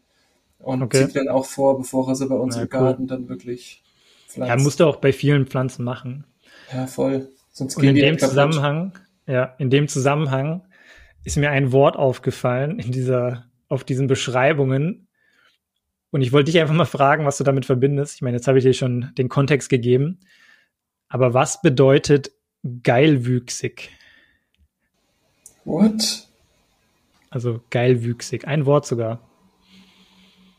[0.60, 1.06] Und okay.
[1.06, 3.08] zieht dann auch vor, bevor er sie bei uns ja, im Garten cool.
[3.08, 3.82] dann wirklich
[4.28, 4.48] pflanzt.
[4.48, 6.24] Ja, musst du auch bei vielen Pflanzen machen.
[6.72, 7.28] Ja, voll.
[7.52, 8.30] Sonst Und in dem kaputt.
[8.30, 8.92] Zusammenhang,
[9.26, 10.62] ja, in dem Zusammenhang
[11.28, 15.08] ist mir ein Wort aufgefallen in dieser, auf diesen Beschreibungen.
[16.10, 18.14] Und ich wollte dich einfach mal fragen, was du damit verbindest.
[18.14, 20.20] Ich meine, jetzt habe ich dir schon den Kontext gegeben.
[21.10, 22.30] Aber was bedeutet
[22.82, 23.90] geilwüchsig?
[25.66, 26.26] What?
[27.28, 28.48] Also geilwüchsig.
[28.48, 29.20] Ein Wort sogar.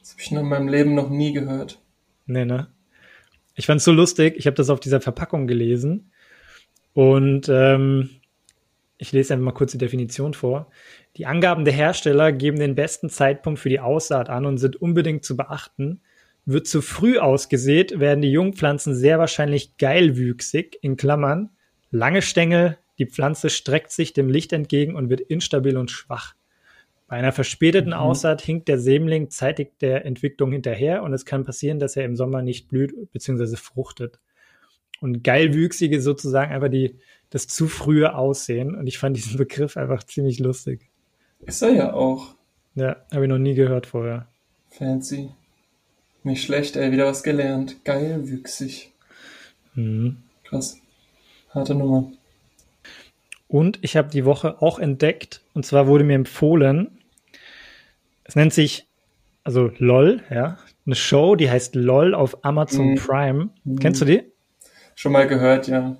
[0.01, 1.81] Das habe ich in meinem Leben noch nie gehört.
[2.27, 2.67] Nee, ne?
[3.55, 4.35] Ich fand's so lustig.
[4.37, 6.11] Ich habe das auf dieser Verpackung gelesen.
[6.93, 8.11] Und ähm,
[9.01, 10.69] ich lese einfach mal kurz die Definition vor.
[11.15, 15.23] Die Angaben der Hersteller geben den besten Zeitpunkt für die Aussaat an und sind unbedingt
[15.23, 16.01] zu beachten.
[16.45, 21.49] Wird zu früh ausgesät, werden die Jungpflanzen sehr wahrscheinlich geilwüchsig, in Klammern,
[21.91, 26.35] lange Stängel, die Pflanze streckt sich dem Licht entgegen und wird instabil und schwach.
[27.07, 27.97] Bei einer verspäteten mhm.
[27.97, 32.17] Aussaat hinkt der Sämling zeitig der Entwicklung hinterher und es kann passieren, dass er im
[32.17, 33.55] Sommer nicht blüht bzw.
[33.55, 34.19] fruchtet.
[34.99, 36.97] Und geilwüchsige sozusagen einfach die,
[37.29, 38.75] das zu frühe Aussehen.
[38.75, 40.89] Und ich fand diesen Begriff einfach ziemlich lustig.
[41.45, 42.35] Ist er ja auch.
[42.75, 44.27] Ja, habe ich noch nie gehört vorher.
[44.69, 45.29] Fancy.
[46.23, 47.83] Nicht schlecht, ey, wieder was gelernt.
[47.85, 48.91] Geilwüchsig.
[49.73, 50.17] Mhm.
[50.43, 50.77] Krass.
[51.49, 52.11] Harte Nummer.
[53.47, 56.99] Und ich habe die Woche auch entdeckt, und zwar wurde mir empfohlen,
[58.23, 58.87] es nennt sich,
[59.43, 62.95] also LOL, ja, eine Show, die heißt LOL auf Amazon mm.
[62.95, 63.49] Prime.
[63.63, 63.77] Mm.
[63.77, 64.23] Kennst du die?
[64.93, 65.97] Schon mal gehört, ja.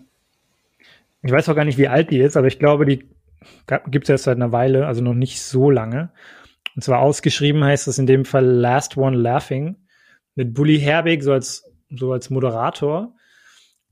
[1.22, 3.10] Ich weiß auch gar nicht, wie alt die ist, aber ich glaube, die
[3.88, 6.12] gibt es erst seit einer Weile, also noch nicht so lange.
[6.76, 9.76] Und zwar ausgeschrieben heißt es in dem Fall Last One Laughing
[10.36, 13.16] mit Bully Herbig so als, so als Moderator.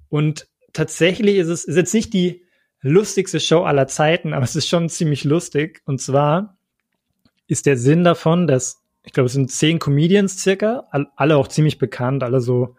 [0.09, 2.45] Und tatsächlich ist es ist jetzt nicht die
[2.81, 5.81] lustigste Show aller Zeiten, aber es ist schon ziemlich lustig.
[5.85, 6.57] Und zwar
[7.47, 11.77] ist der Sinn davon, dass, ich glaube, es sind zehn Comedians circa, alle auch ziemlich
[11.77, 12.75] bekannt, alle so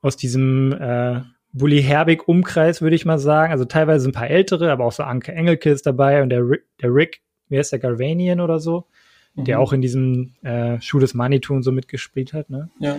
[0.00, 1.22] aus diesem äh,
[1.52, 3.52] Bully Herbig-Umkreis, würde ich mal sagen.
[3.52, 6.64] Also teilweise ein paar ältere, aber auch so Anke Engelke ist dabei und der Rick,
[6.80, 8.86] der Rick wie heißt der, Garvanian oder so,
[9.34, 9.44] mhm.
[9.44, 12.48] der auch in diesem äh, Schuh des Manitou und so mitgespielt hat.
[12.48, 12.70] Ne?
[12.78, 12.94] Ja.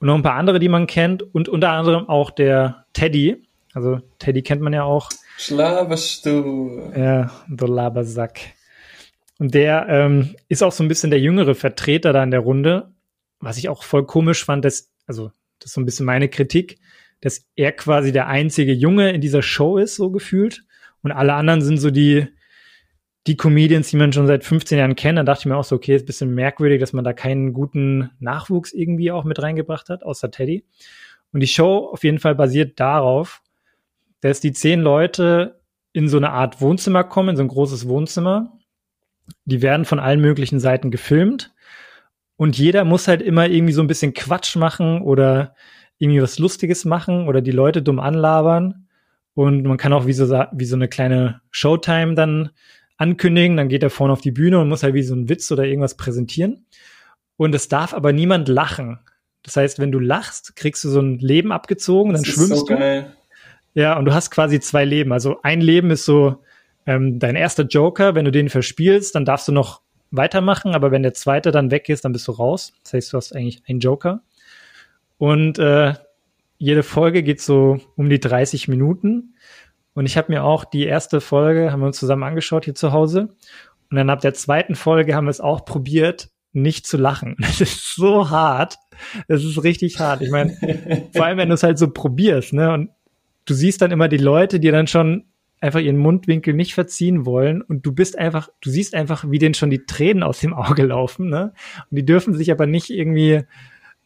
[0.00, 3.42] Und noch ein paar andere, die man kennt und unter anderem auch der Teddy.
[3.74, 6.92] Also Teddy kennt man ja auch Schlaberst du?
[6.96, 8.40] Ja, der Labersack.
[9.38, 12.92] Und der ähm, ist auch so ein bisschen der jüngere Vertreter da in der Runde.
[13.40, 16.78] Was ich auch voll komisch fand, dass, also, das ist so ein bisschen meine Kritik,
[17.22, 20.64] dass er quasi der einzige Junge in dieser Show ist, so gefühlt.
[21.02, 22.26] Und alle anderen sind so die,
[23.28, 25.18] die Comedians, die man schon seit 15 Jahren kennt.
[25.18, 27.52] Da dachte ich mir auch so, okay, ist ein bisschen merkwürdig, dass man da keinen
[27.52, 30.66] guten Nachwuchs irgendwie auch mit reingebracht hat, außer Teddy.
[31.32, 33.40] Und die Show auf jeden Fall basiert darauf,
[34.20, 35.60] dass die zehn Leute
[35.92, 38.58] in so eine Art Wohnzimmer kommen, in so ein großes Wohnzimmer.
[39.44, 41.54] Die werden von allen möglichen Seiten gefilmt.
[42.36, 45.54] Und jeder muss halt immer irgendwie so ein bisschen Quatsch machen oder
[46.02, 48.88] irgendwie was Lustiges machen oder die Leute dumm anlabern.
[49.34, 52.50] Und man kann auch wie so, wie so eine kleine Showtime dann
[52.96, 53.56] ankündigen.
[53.56, 55.64] Dann geht er vorne auf die Bühne und muss halt wie so einen Witz oder
[55.64, 56.66] irgendwas präsentieren.
[57.36, 58.98] Und es darf aber niemand lachen.
[59.44, 62.74] Das heißt, wenn du lachst, kriegst du so ein Leben abgezogen, dann schwimmst so du.
[62.74, 63.12] Geil.
[63.74, 65.12] Ja, und du hast quasi zwei Leben.
[65.12, 66.42] Also ein Leben ist so
[66.84, 68.16] ähm, dein erster Joker.
[68.16, 71.88] Wenn du den verspielst, dann darfst du noch weitermachen, aber wenn der zweite dann weg
[71.88, 72.72] ist, dann bist du raus.
[72.82, 74.20] Das heißt, du hast eigentlich einen Joker.
[75.22, 75.94] Und äh,
[76.58, 79.36] jede Folge geht so um die 30 Minuten.
[79.94, 82.90] Und ich habe mir auch die erste Folge, haben wir uns zusammen angeschaut hier zu
[82.90, 83.28] Hause.
[83.88, 87.36] Und dann ab der zweiten Folge haben wir es auch probiert, nicht zu lachen.
[87.40, 88.78] Das ist so hart.
[89.28, 90.22] Das ist richtig hart.
[90.22, 90.56] Ich meine,
[91.14, 92.72] vor allem, wenn du es halt so probierst, ne?
[92.72, 92.90] Und
[93.44, 95.26] du siehst dann immer die Leute, die dann schon
[95.60, 99.54] einfach ihren Mundwinkel nicht verziehen wollen und du bist einfach, du siehst einfach, wie denen
[99.54, 101.52] schon die Tränen aus dem Auge laufen, ne?
[101.88, 103.44] Und die dürfen sich aber nicht irgendwie,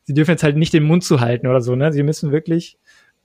[0.07, 1.93] sie dürfen jetzt halt nicht den Mund zu halten oder so, ne?
[1.93, 2.79] Sie müssen wirklich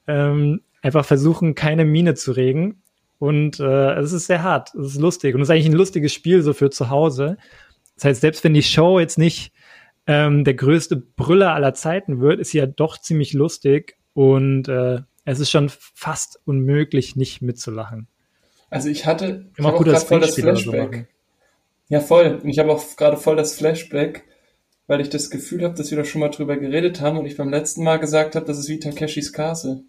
[0.07, 2.81] ähm, einfach versuchen, keine Miene zu regen.
[3.19, 6.11] Und äh, es ist sehr hart, es ist lustig und es ist eigentlich ein lustiges
[6.11, 7.37] Spiel so für zu Hause.
[7.95, 9.53] Das heißt, selbst wenn die Show jetzt nicht
[10.07, 15.01] ähm, der größte Brüller aller Zeiten wird, ist sie ja doch ziemlich lustig und äh,
[15.23, 18.07] es ist schon fast unmöglich, nicht mitzulachen.
[18.71, 21.07] Also ich hatte ich auch gerade voll das Flashback.
[21.89, 22.39] Ja, voll.
[22.41, 24.23] Und ich habe auch gerade voll das Flashback,
[24.91, 27.37] weil ich das Gefühl habe, dass wir da schon mal drüber geredet haben und ich
[27.37, 29.83] beim letzten Mal gesagt habe, das ist wie Takeshis Castle.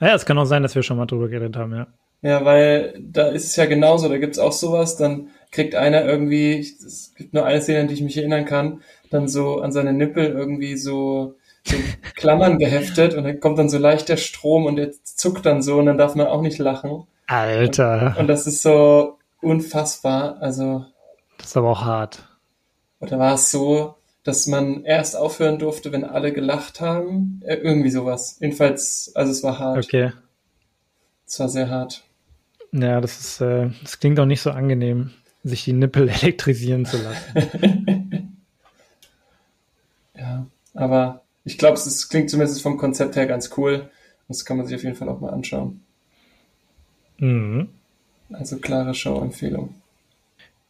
[0.00, 1.86] Ja, es kann auch sein, dass wir schon mal drüber geredet haben, ja.
[2.20, 6.58] Ja, weil da ist es ja genauso, da gibt's auch sowas, dann kriegt einer irgendwie,
[6.58, 9.92] es gibt nur eine Szene, an die ich mich erinnern kann, dann so an seine
[9.92, 11.76] Nippel irgendwie so so
[12.16, 15.78] Klammern geheftet und dann kommt dann so leicht der Strom und der zuckt dann so
[15.78, 17.04] und dann darf man auch nicht lachen.
[17.28, 18.14] Alter.
[18.16, 20.38] Und, und das ist so unfassbar.
[20.40, 20.86] Also.
[21.38, 22.29] Das ist aber auch hart.
[23.00, 27.40] Oder war es so, dass man erst aufhören durfte, wenn alle gelacht haben.
[27.44, 28.36] Äh, irgendwie sowas.
[28.40, 29.84] Jedenfalls, also es war hart.
[29.84, 30.12] Okay.
[31.26, 32.04] Es war sehr hart.
[32.72, 35.10] Ja, das ist, äh, das klingt auch nicht so angenehm,
[35.42, 38.36] sich die Nippel elektrisieren zu lassen.
[40.16, 43.90] ja, aber ich glaube, es klingt zumindest vom Konzept her ganz cool.
[44.28, 45.82] Das kann man sich auf jeden Fall auch mal anschauen.
[47.18, 47.68] Mhm.
[48.32, 49.74] Also klare Show-Empfehlung.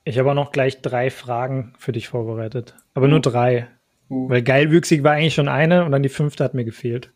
[0.05, 2.75] Ich habe auch noch gleich drei Fragen für dich vorbereitet.
[2.95, 3.69] Aber nur drei.
[4.09, 4.29] Uh.
[4.29, 7.13] Weil geilwüchsig war eigentlich schon eine und dann die fünfte hat mir gefehlt.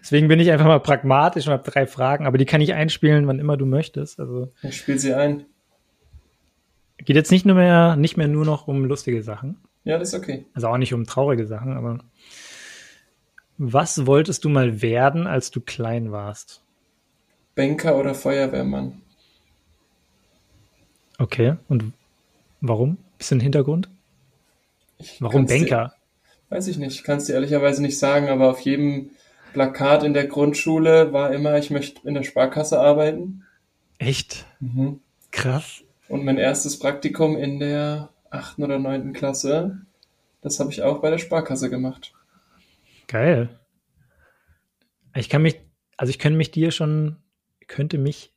[0.00, 3.26] Deswegen bin ich einfach mal pragmatisch und habe drei Fragen, aber die kann ich einspielen,
[3.26, 4.18] wann immer du möchtest.
[4.18, 5.44] Also Ich spiele sie ein.
[7.04, 9.58] geht jetzt nicht nur mehr, nicht mehr nur noch um lustige Sachen.
[9.84, 10.46] Ja, das ist okay.
[10.54, 11.98] Also auch nicht um traurige Sachen, aber
[13.58, 16.62] was wolltest du mal werden, als du klein warst?
[17.54, 19.02] Banker oder Feuerwehrmann?
[21.18, 21.56] Okay.
[21.68, 21.92] Und
[22.60, 22.96] warum?
[23.18, 23.88] Bisschen Hintergrund?
[25.20, 25.94] Warum kann's dir- Banker?
[26.50, 29.10] Weiß ich nicht, kann es dir ehrlicherweise nicht sagen, aber auf jedem
[29.52, 33.44] Plakat in der Grundschule war immer, ich möchte in der Sparkasse arbeiten.
[33.98, 34.46] Echt?
[34.60, 35.00] Mhm.
[35.30, 35.82] Krass.
[36.08, 39.82] Und mein erstes Praktikum in der achten oder neunten Klasse,
[40.40, 42.14] das habe ich auch bei der Sparkasse gemacht.
[43.08, 43.48] Geil.
[45.14, 45.60] Ich kann mich,
[45.96, 47.16] also ich könnte mich dir schon,
[47.66, 48.32] könnte mich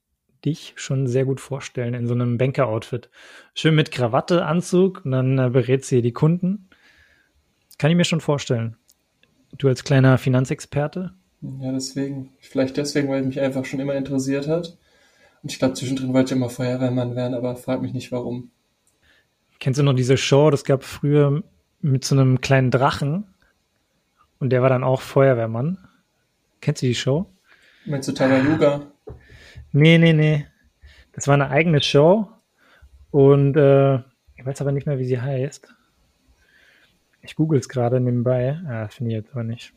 [0.46, 3.10] dich schon sehr gut vorstellen in so einem Banker-Outfit.
[3.54, 6.70] Schön mit Krawatte, Anzug und dann äh, berät sie die Kunden.
[7.78, 8.78] Kann ich mir schon vorstellen.
[9.58, 11.14] Du als kleiner Finanzexperte?
[11.42, 14.78] Ja, deswegen, vielleicht deswegen, weil mich einfach schon immer interessiert hat.
[15.42, 18.52] Und ich glaube, zwischendrin wollte ich immer Feuerwehrmann werden, aber frag mich nicht warum.
[19.60, 20.52] Kennst du noch diese Show?
[20.52, 21.44] Das gab früher
[21.82, 23.26] mit so einem kleinen Drachen
[24.40, 25.78] und der war dann auch Feuerwehrmann.
[26.62, 27.26] Kennst du die Show?
[27.86, 28.91] Meinst du Tabaluga?
[29.72, 30.48] Nee, nee, nee.
[31.14, 32.28] Das war eine eigene Show
[33.12, 33.96] und äh,
[34.36, 35.74] ich weiß aber nicht mehr, wie sie heißt.
[37.22, 38.60] Ich google es gerade nebenbei.
[38.68, 39.74] Ah, finde ich jetzt aber nicht.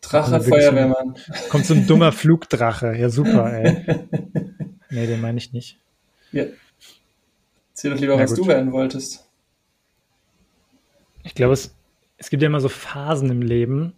[0.00, 1.16] Drache, Also wirklich so Feuerwehrmann.
[1.50, 2.96] Kommt so ein dummer Flugdrache.
[2.96, 3.84] Ja, super, ey.
[4.90, 5.78] Nee, den meine ich nicht.
[6.32, 6.44] Ja.
[7.70, 8.40] Erzähl doch lieber, Na was gut.
[8.40, 9.26] du werden wolltest.
[11.22, 11.74] Ich glaube, es,
[12.18, 13.94] es gibt ja immer so Phasen im Leben.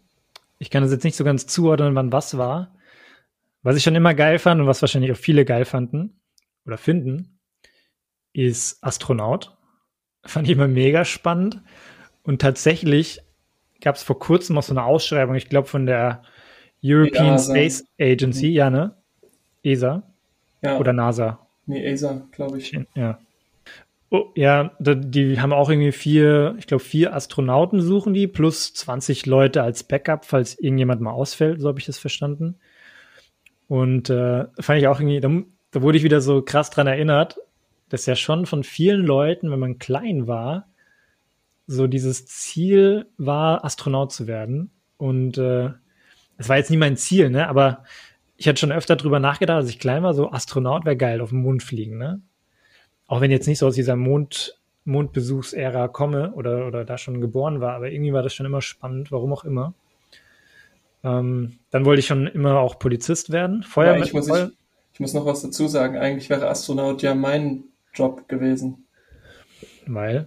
[0.60, 2.70] Ich kann das jetzt nicht so ganz zuordnen, wann was war.
[3.64, 6.20] Was ich schon immer geil fand und was wahrscheinlich auch viele geil fanden
[6.66, 7.40] oder finden,
[8.34, 9.56] ist Astronaut.
[10.26, 11.60] Fand ich immer mega spannend.
[12.22, 13.20] Und tatsächlich
[13.80, 16.22] gab es vor kurzem auch so eine Ausschreibung, ich glaube von der
[16.82, 17.54] European ESA.
[17.54, 18.96] Space Agency, ja, ne?
[19.62, 20.02] ESA
[20.62, 21.46] Ja, oder NASA.
[21.66, 22.78] nee, Asa, glaube ich.
[22.94, 23.18] Ja.
[24.10, 29.26] Oh, ja, die haben auch irgendwie vier, ich glaube, vier Astronauten suchen die, plus 20
[29.26, 32.58] Leute als Backup, falls irgendjemand mal ausfällt, so habe ich das verstanden.
[33.68, 35.30] Und äh, fand ich auch irgendwie, da,
[35.70, 37.38] da wurde ich wieder so krass dran erinnert,
[37.88, 40.68] dass ja schon von vielen Leuten, wenn man klein war,
[41.66, 44.70] so dieses Ziel war, Astronaut zu werden.
[44.96, 45.70] Und äh,
[46.36, 47.48] das war jetzt nie mein Ziel, ne?
[47.48, 47.84] Aber
[48.36, 51.30] ich hatte schon öfter drüber nachgedacht, als ich klein war, so Astronaut wäre geil, auf
[51.30, 52.20] den Mond fliegen, ne?
[53.06, 57.60] Auch wenn jetzt nicht so aus dieser Mond, Mondbesuchsära komme oder, oder da schon geboren
[57.60, 59.74] war, aber irgendwie war das schon immer spannend, warum auch immer.
[61.04, 63.62] Ähm, dann wollte ich schon immer auch Polizist werden.
[63.62, 64.02] Feuerwehr.
[64.02, 64.48] ich muss, ich,
[64.94, 65.98] ich muss noch was dazu sagen.
[65.98, 68.86] Eigentlich wäre Astronaut ja mein Job gewesen.
[69.86, 70.26] weil.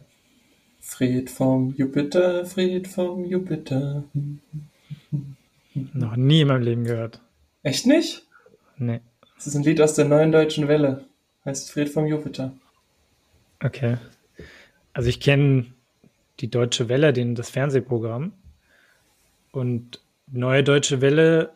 [0.80, 4.04] Fried vom Jupiter, Fried vom Jupiter.
[5.74, 7.20] Noch nie in meinem Leben gehört.
[7.63, 8.26] Echt nicht?
[8.78, 9.02] Nee.
[9.36, 11.06] Das ist ein Lied aus der neuen deutschen Welle.
[11.44, 12.54] Heißt Fried vom Jupiter.
[13.63, 13.98] Okay.
[14.94, 15.66] Also ich kenne
[16.40, 18.34] die Deutsche Welle, den, das Fernsehprogramm.
[19.52, 21.52] Und Neue Deutsche Welle,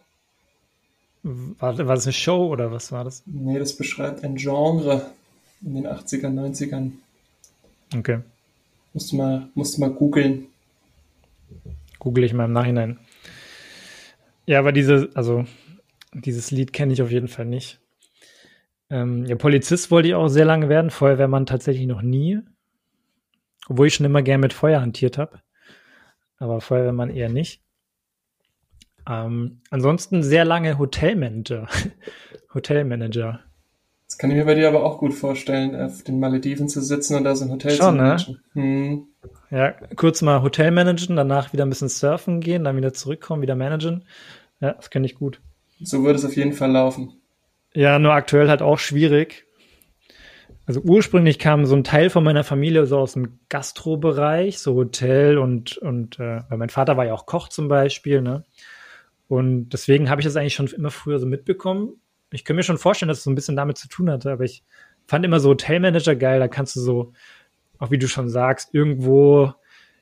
[1.24, 3.24] war, war das eine Show oder was war das?
[3.26, 5.12] Nee, das beschreibt ein Genre
[5.62, 6.92] in den 80ern, 90ern.
[7.96, 8.22] Okay.
[8.94, 10.48] Musst du mal, musst du mal googeln.
[12.00, 13.00] Google ich mal im Nachhinein.
[14.46, 15.46] Ja, aber diese, also
[16.14, 17.80] dieses Lied kenne ich auf jeden Fall nicht.
[18.90, 22.40] Ähm, ja, Polizist wollte ich auch sehr lange werden, Feuerwehrmann tatsächlich noch nie.
[23.68, 25.40] Obwohl ich schon immer gern mit Feuer hantiert habe.
[26.38, 27.62] Aber Feuerwehrmann eher nicht.
[29.10, 31.68] Ähm, ansonsten sehr lange Hotelmanager.
[32.54, 33.40] Hotelmanager.
[34.08, 37.16] Das kann ich mir bei dir aber auch gut vorstellen, auf den Malediven zu sitzen
[37.16, 38.04] und da so ein Hotel Schon, zu ne?
[38.04, 38.40] managen.
[38.54, 39.08] Hm.
[39.50, 43.56] Ja, kurz mal Hotel managen, danach wieder ein bisschen surfen gehen, dann wieder zurückkommen, wieder
[43.56, 44.06] managen.
[44.60, 45.40] Ja, das kenne ich gut.
[45.82, 47.14] So würde es auf jeden Fall laufen.
[47.74, 49.46] Ja, nur aktuell halt auch schwierig.
[50.66, 55.38] Also ursprünglich kam so ein Teil von meiner Familie so aus dem Gastrobereich, so Hotel
[55.38, 58.44] und, und äh, weil mein Vater war ja auch Koch zum Beispiel, ne?
[59.32, 62.02] Und deswegen habe ich das eigentlich schon immer früher so mitbekommen.
[62.32, 64.44] Ich kann mir schon vorstellen, dass es so ein bisschen damit zu tun hatte, aber
[64.44, 64.62] ich
[65.08, 67.14] fand immer so Hotelmanager geil, da kannst du so
[67.80, 69.54] auch wie du schon sagst, irgendwo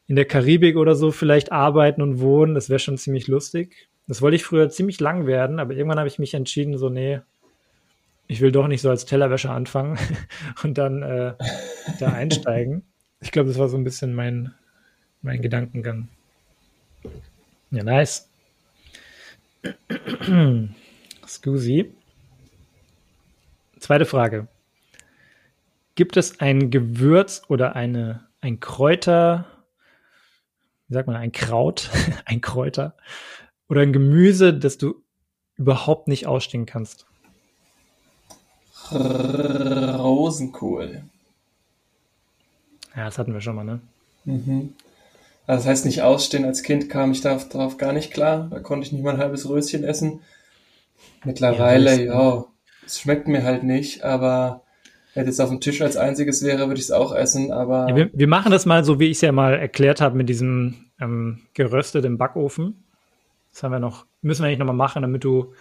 [0.07, 2.55] in der Karibik oder so vielleicht arbeiten und wohnen.
[2.55, 3.87] Das wäre schon ziemlich lustig.
[4.07, 7.21] Das wollte ich früher ziemlich lang werden, aber irgendwann habe ich mich entschieden, so, nee,
[8.25, 9.99] ich will doch nicht so als Tellerwäscher anfangen
[10.63, 11.35] und dann äh,
[11.99, 12.81] da einsteigen.
[13.21, 14.55] Ich glaube, das war so ein bisschen mein,
[15.21, 16.07] mein Gedankengang.
[17.69, 18.28] Ja, nice.
[21.27, 21.93] Scusi.
[23.79, 24.47] Zweite Frage.
[25.95, 29.45] Gibt es ein Gewürz oder eine, ein Kräuter,
[30.87, 31.89] wie sagt man, ein Kraut,
[32.25, 32.95] ein Kräuter
[33.67, 35.01] oder ein Gemüse, das du
[35.57, 37.05] überhaupt nicht ausstehen kannst?
[38.91, 41.03] Rosenkohl.
[42.95, 43.81] Ja, das hatten wir schon mal, ne?
[44.25, 44.73] Mhm.
[45.49, 46.45] Also das heißt nicht ausstehen.
[46.45, 48.47] Als Kind kam ich darauf, gar nicht klar.
[48.51, 50.19] Da konnte ich nicht mal ein halbes Röschen essen.
[51.25, 52.45] Mittlerweile, ja, ja
[52.85, 54.62] es schmeckt mir halt nicht, aber
[55.15, 57.89] wenn es auf dem Tisch als einziges wäre, würde ich es auch essen, aber.
[57.89, 60.29] Ja, wir, wir, machen das mal so, wie ich es ja mal erklärt habe, mit
[60.29, 62.83] diesem ähm, geröstet im Backofen.
[63.51, 65.53] Das haben wir noch, müssen wir eigentlich nochmal machen, damit du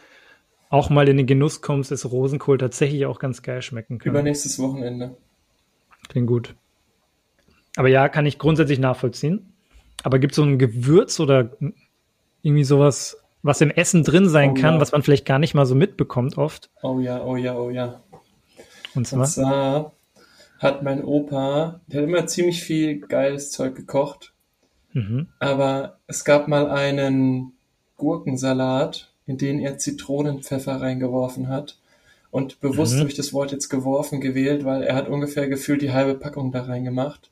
[0.69, 4.11] auch mal in den Genuss kommst, dass Rosenkohl tatsächlich auch ganz geil schmecken kann.
[4.11, 5.17] Übernächstes Wochenende.
[6.11, 6.55] Klingt gut.
[7.77, 9.55] Aber ja, kann ich grundsätzlich nachvollziehen.
[10.03, 11.51] Aber gibt es so ein Gewürz oder
[12.43, 14.81] irgendwie sowas, was im Essen drin sein oh, kann, ja.
[14.81, 16.71] was man vielleicht gar nicht mal so mitbekommt oft?
[16.83, 18.01] Oh ja, oh ja, oh ja.
[18.95, 19.21] Und zwar?
[19.21, 19.93] Und zwar
[20.59, 24.33] hat mein Opa, der hat immer ziemlich viel geiles Zeug gekocht.
[24.93, 25.29] Mhm.
[25.39, 27.53] Aber es gab mal einen
[27.97, 31.79] Gurkensalat, in den er Zitronenpfeffer reingeworfen hat.
[32.31, 33.01] Und bewusst mhm.
[33.01, 36.53] habe ich das Wort jetzt geworfen gewählt, weil er hat ungefähr gefühlt die halbe Packung
[36.53, 37.31] da reingemacht.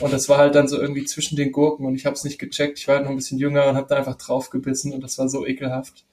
[0.00, 2.38] Und das war halt dann so irgendwie zwischen den Gurken und ich habe es nicht
[2.38, 2.78] gecheckt.
[2.78, 5.18] Ich war halt noch ein bisschen jünger und habe da einfach drauf gebissen und das
[5.18, 6.04] war so ekelhaft,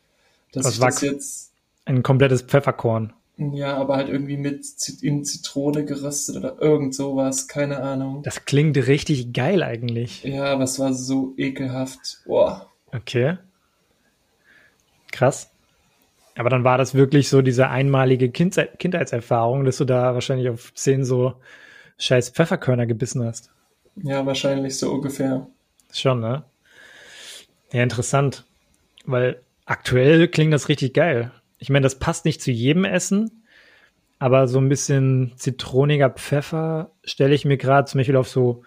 [0.51, 1.51] dass das ich das jetzt
[1.85, 3.13] ein komplettes Pfefferkorn.
[3.37, 4.65] Ja, aber halt irgendwie mit
[5.01, 8.21] in Zitrone geröstet oder irgend sowas, keine Ahnung.
[8.23, 10.23] Das klingt richtig geil eigentlich.
[10.23, 12.21] Ja, aber es war so ekelhaft.
[12.25, 12.69] Boah.
[12.93, 13.37] Okay.
[15.11, 15.49] Krass.
[16.35, 20.73] Aber dann war das wirklich so diese einmalige Kindheit Kindheitserfahrung, dass du da wahrscheinlich auf
[20.75, 21.33] zehn so
[22.01, 23.51] scheiß Pfefferkörner gebissen hast.
[23.95, 25.47] Ja, wahrscheinlich so ungefähr.
[25.93, 26.43] Schon, ne?
[27.71, 28.45] Ja, interessant.
[29.05, 31.31] Weil aktuell klingt das richtig geil.
[31.59, 33.43] Ich meine, das passt nicht zu jedem Essen,
[34.19, 38.63] aber so ein bisschen zitroniger Pfeffer stelle ich mir gerade zum Beispiel auf so,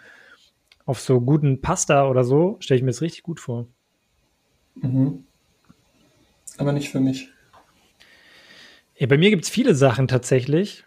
[0.87, 3.67] auf so guten Pasta oder so, stelle ich mir das richtig gut vor.
[4.77, 5.25] Mhm.
[6.59, 7.31] Aber nicht für mich.
[8.97, 10.85] Ja, bei mir gibt es viele Sachen tatsächlich.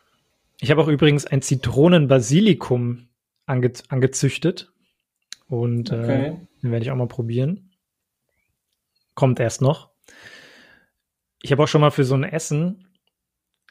[0.59, 3.07] Ich habe auch übrigens ein Zitronen-Basilikum
[3.45, 4.71] ange angezüchtet.
[5.47, 6.25] Und äh, okay.
[6.25, 7.71] äh, den werde ich auch mal probieren.
[9.13, 9.91] Kommt erst noch.
[11.41, 12.87] Ich habe auch schon mal für so ein Essen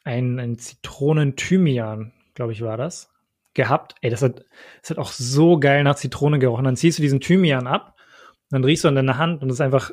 [0.06, 3.10] ein, ein Zitronen-Thymian, glaube ich, war das,
[3.54, 3.96] gehabt.
[4.00, 4.44] Ey, das hat,
[4.80, 6.64] das hat auch so geil nach Zitrone gerochen.
[6.64, 7.96] Dann ziehst du diesen Thymian ab,
[8.50, 9.90] dann riechst du an deiner Hand und es ist einfach,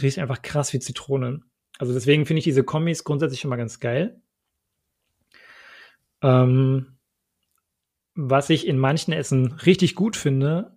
[0.00, 1.44] riecht einfach krass wie Zitronen.
[1.78, 4.20] Also deswegen finde ich diese Kombis grundsätzlich schon mal ganz geil.
[6.22, 6.98] Ähm,
[8.14, 10.76] was ich in manchen Essen richtig gut finde,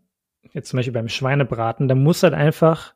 [0.53, 2.93] jetzt zum Beispiel beim Schweinebraten, da muss halt einfach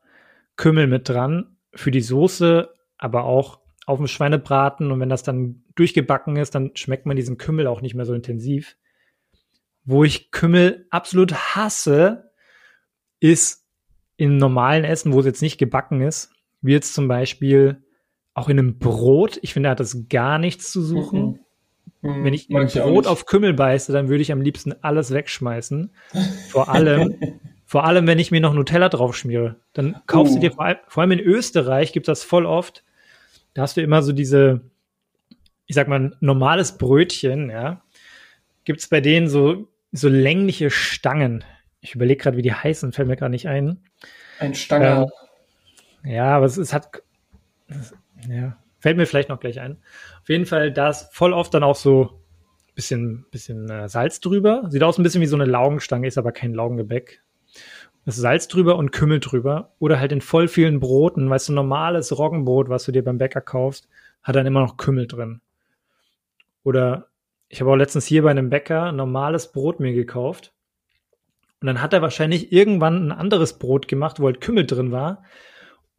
[0.55, 4.91] Kümmel mit dran für die Soße, aber auch auf dem Schweinebraten.
[4.91, 8.13] Und wenn das dann durchgebacken ist, dann schmeckt man diesen Kümmel auch nicht mehr so
[8.13, 8.77] intensiv.
[9.83, 12.31] Wo ich Kümmel absolut hasse,
[13.19, 13.65] ist
[14.17, 16.31] in normalen Essen, wo es jetzt nicht gebacken ist,
[16.61, 17.83] wie jetzt zum Beispiel
[18.33, 19.39] auch in einem Brot.
[19.41, 21.21] Ich finde, da hat das gar nichts zu suchen.
[21.21, 21.39] Mhm.
[22.01, 25.91] Mhm, Wenn ich Brot auf Kümmel beiße, dann würde ich am liebsten alles wegschmeißen.
[26.49, 27.15] Vor allem,
[27.65, 29.57] vor allem, wenn ich mir noch Nutella drauf schmiere.
[29.73, 30.35] Dann kaufst uh.
[30.35, 32.83] du dir vor allem, vor allem in Österreich gibt das voll oft.
[33.53, 34.61] Da hast du immer so diese,
[35.65, 37.81] ich sag mal, normales Brötchen, ja.
[38.63, 41.43] Gibt es bei denen so, so längliche Stangen.
[41.81, 43.79] Ich überlege gerade, wie die heißen, fällt mir gerade nicht ein.
[44.39, 45.07] Ein Stange.
[46.03, 47.01] Äh, ja, aber es, es hat,
[48.27, 49.77] ja, Fällt mir vielleicht noch gleich ein.
[50.21, 52.21] Auf jeden Fall, da ist voll oft dann auch so
[52.75, 54.63] bisschen, bisschen äh, Salz drüber.
[54.69, 57.21] Sieht aus ein bisschen wie so eine Laugenstange, ist aber kein Laugengebäck.
[58.05, 59.73] Das Salz drüber und Kümmel drüber.
[59.79, 63.41] Oder halt in voll vielen Broten, weißt du, normales Roggenbrot, was du dir beim Bäcker
[63.41, 63.89] kaufst,
[64.23, 65.41] hat dann immer noch Kümmel drin.
[66.63, 67.07] Oder
[67.49, 70.53] ich habe auch letztens hier bei einem Bäcker normales Brot mir gekauft.
[71.59, 75.23] Und dann hat er wahrscheinlich irgendwann ein anderes Brot gemacht, wo halt Kümmel drin war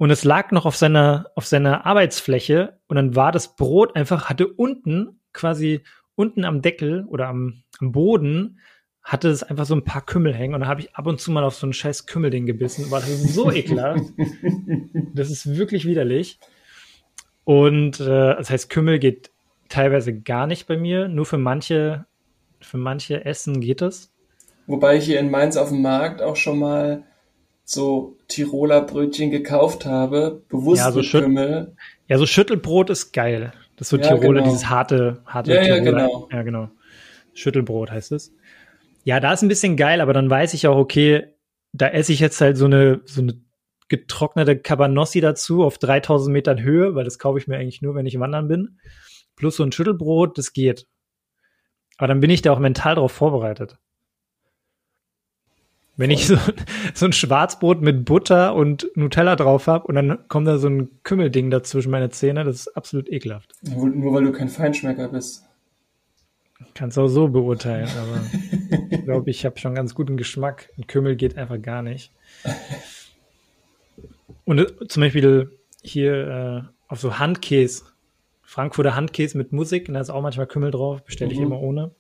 [0.01, 4.31] und es lag noch auf seiner, auf seiner Arbeitsfläche und dann war das Brot einfach,
[4.31, 5.83] hatte unten, quasi
[6.15, 8.61] unten am Deckel oder am, am Boden,
[9.03, 11.31] hatte es einfach so ein paar Kümmel hängen und da habe ich ab und zu
[11.31, 14.01] mal auf so ein scheiß Kümmelding gebissen, war das so ekelhaft.
[15.13, 16.41] das ist wirklich widerlich.
[17.45, 19.31] Und äh, das heißt, Kümmel geht
[19.69, 22.07] teilweise gar nicht bei mir, nur für manche,
[22.63, 24.11] für manche Essen geht es.
[24.67, 27.05] Wobei ich hier in Mainz auf dem Markt auch schon mal
[27.71, 31.77] so Tiroler Brötchen gekauft habe, bewusst Ja, so Kümmel.
[32.09, 33.53] Ja, so Schüttelbrot ist geil.
[33.77, 34.45] Das ist so Ja, Tiroler, genau.
[34.45, 35.91] dieses harte, harte Ja, ja, Tiroler.
[35.93, 36.29] genau.
[36.33, 36.71] Ja, genau.
[37.33, 38.35] Schüttelbrot heißt es.
[39.05, 41.27] Ja, da ist ein bisschen geil, aber dann weiß ich auch, okay,
[41.73, 43.41] da esse ich jetzt halt so eine, so eine
[43.89, 48.07] getrocknete Cabanossi dazu auf 3000 Metern Höhe, weil das kaufe ich mir eigentlich nur, wenn
[48.07, 48.81] ich wandern bin.
[49.37, 50.87] Plus so ein Schüttelbrot, das geht.
[51.99, 53.79] Aber dann bin ich da auch mental drauf vorbereitet.
[56.01, 56.37] Wenn ich so,
[56.95, 60.89] so ein Schwarzbrot mit Butter und Nutella drauf habe und dann kommt da so ein
[61.03, 63.53] Kümmelding dazwischen meine Zähne, das ist absolut ekelhaft.
[63.63, 65.45] Nur nur weil du kein Feinschmecker bist.
[66.75, 70.71] Kannst auch so beurteilen, aber ich glaube, ich habe schon ganz guten Geschmack.
[70.77, 72.13] Und Kümmel geht einfach gar nicht.
[74.45, 75.51] Und äh, zum Beispiel
[75.83, 77.85] hier äh, auf so Handkäse,
[78.43, 81.45] Frankfurter Handkäse mit Musik, und da ist auch manchmal Kümmel drauf, bestelle ich Mhm.
[81.47, 81.91] immer ohne.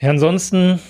[0.00, 0.80] Ja, ansonsten,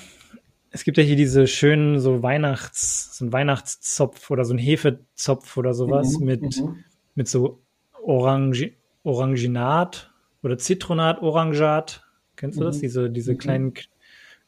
[0.71, 5.57] es gibt ja hier diese schönen so Weihnachts, so ein Weihnachtszopf oder so ein Hefezopf
[5.57, 6.85] oder sowas Mhm, mit, mhm.
[7.15, 7.61] mit so
[8.03, 10.11] Orange, Oranginat
[10.43, 12.05] oder Zitronat, Orangat.
[12.37, 12.77] Kennst du das?
[12.77, 12.81] Mhm.
[12.81, 13.39] Diese, diese Mhm.
[13.39, 13.75] kleinen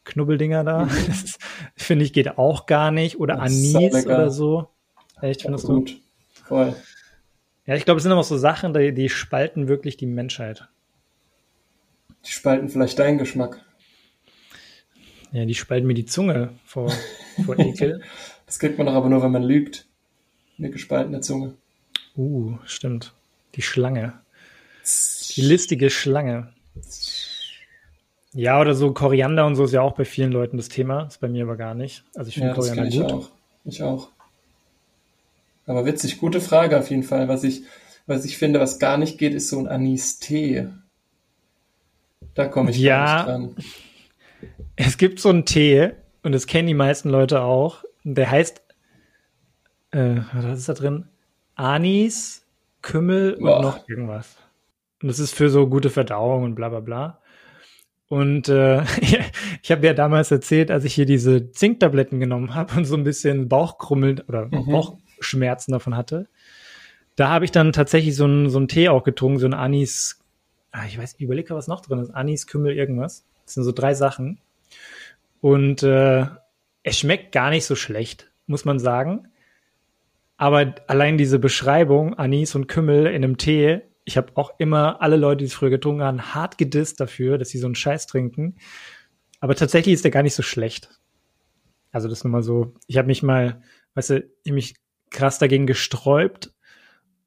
[0.04, 0.88] Knubbeldinger da.
[1.06, 1.38] Das ist-
[1.76, 3.18] finde ich, geht auch gar nicht.
[3.18, 4.68] Oder Das Anis oder so.
[5.20, 5.74] Echt, findest du?
[5.80, 6.00] Gut.
[6.44, 6.74] Voll.
[7.66, 10.68] Ja, ich glaube, es sind aber so Sachen, die, die spalten wirklich die Menschheit.
[12.26, 13.64] Die spalten vielleicht deinen Geschmack.
[15.32, 16.92] Ja, die spalten mir die Zunge vor,
[17.44, 18.02] vor Ekel.
[18.46, 19.86] Das kriegt man doch aber nur, wenn man lügt.
[20.58, 21.54] Eine gespaltene Zunge.
[22.18, 23.14] Uh, stimmt.
[23.54, 24.12] Die Schlange.
[25.34, 26.52] Die listige Schlange.
[28.34, 31.04] Ja, oder so Koriander und so ist ja auch bei vielen Leuten das Thema.
[31.06, 32.04] Ist bei mir aber gar nicht.
[32.14, 33.12] Also ich finde Ja, Koriander ich gut.
[33.12, 33.30] auch.
[33.64, 34.10] Ich auch.
[35.64, 37.28] Aber witzig, gute Frage auf jeden Fall.
[37.28, 37.62] Was ich,
[38.06, 40.68] was ich finde, was gar nicht geht, ist so ein Anis-Tee.
[42.34, 43.24] Da komme ich Ja.
[43.24, 43.64] gar nicht dran.
[44.76, 47.84] Es gibt so einen Tee, und das kennen die meisten Leute auch.
[48.04, 48.62] Der heißt,
[49.92, 51.06] äh, was ist da drin?
[51.54, 52.46] Anis,
[52.80, 53.62] Kümmel und Boah.
[53.62, 54.36] noch irgendwas.
[55.02, 57.18] Und das ist für so gute Verdauung und bla bla bla.
[58.08, 58.82] Und äh,
[59.62, 63.04] ich habe ja damals erzählt, als ich hier diese Zinktabletten genommen habe und so ein
[63.04, 64.70] bisschen Bauchkrummeln oder Mhm.
[64.70, 66.28] Bauchschmerzen davon hatte,
[67.16, 70.20] da habe ich dann tatsächlich so einen so einen Tee auch getrunken, so ein Anis,
[70.72, 73.24] ah, ich weiß, ich überlege was noch drin ist, Anis, Kümmel, irgendwas.
[73.44, 74.38] Das sind so drei Sachen.
[75.40, 76.26] Und äh,
[76.82, 79.28] es schmeckt gar nicht so schlecht, muss man sagen.
[80.36, 85.16] Aber allein diese Beschreibung, Anis und Kümmel in einem Tee, ich habe auch immer alle
[85.16, 88.56] Leute, die es früher getrunken haben, hart gedisst dafür, dass sie so einen Scheiß trinken.
[89.40, 90.88] Aber tatsächlich ist der gar nicht so schlecht.
[91.92, 92.74] Also das nur mal so.
[92.86, 93.62] Ich habe mich mal,
[93.94, 94.76] weißt du, ich mich
[95.10, 96.52] krass dagegen gesträubt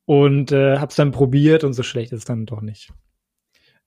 [0.05, 2.91] und äh, habe es dann probiert und so schlecht ist es dann doch nicht.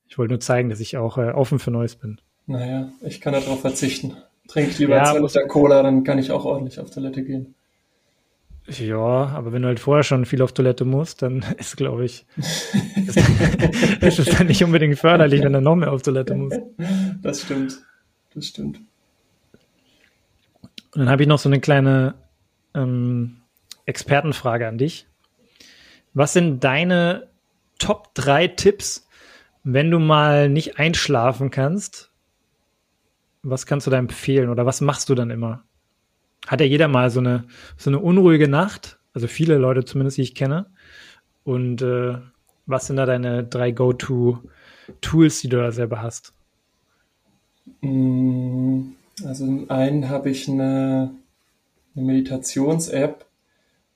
[0.08, 2.20] Ich wollte nur zeigen, dass ich auch äh, offen für Neues bin.
[2.46, 4.16] Naja, ich kann darauf verzichten.
[4.48, 7.54] Trink lieber Ja, zwei Liter Cola, dann kann ich auch ordentlich auf Toilette gehen.
[8.66, 12.26] Ja, aber wenn du halt vorher schon viel auf Toilette musst, dann ist, glaube ich,
[12.36, 13.16] ist,
[14.00, 16.60] ist es dann nicht unbedingt förderlich, wenn du noch mehr auf Toilette musst.
[17.22, 17.78] Das stimmt.
[18.34, 18.80] Das stimmt.
[20.94, 22.14] Und dann habe ich noch so eine kleine
[22.74, 23.38] ähm,
[23.86, 25.06] Expertenfrage an dich.
[26.14, 27.28] Was sind deine
[27.78, 29.07] Top 3 Tipps,
[29.72, 32.10] wenn du mal nicht einschlafen kannst?
[33.42, 35.64] Was kannst du da empfehlen oder was machst du dann immer?
[36.46, 37.46] Hat ja jeder mal so eine,
[37.76, 40.66] so eine unruhige Nacht, also viele Leute zumindest, die ich kenne.
[41.44, 42.18] Und äh,
[42.66, 46.34] was sind da deine drei Go-To-Tools, die du da selber hast?
[47.82, 48.92] Mm,
[49.24, 51.14] Also zum einen habe ich eine,
[51.96, 53.26] eine Meditations-App,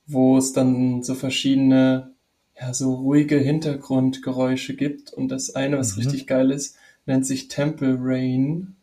[0.06, 2.11] wo es dann so verschiedene,
[2.60, 5.12] ja, so ruhige Hintergrundgeräusche gibt.
[5.12, 6.02] Und das eine, was Mhm.
[6.02, 6.76] richtig geil ist,
[7.06, 8.76] nennt sich Temple Rain.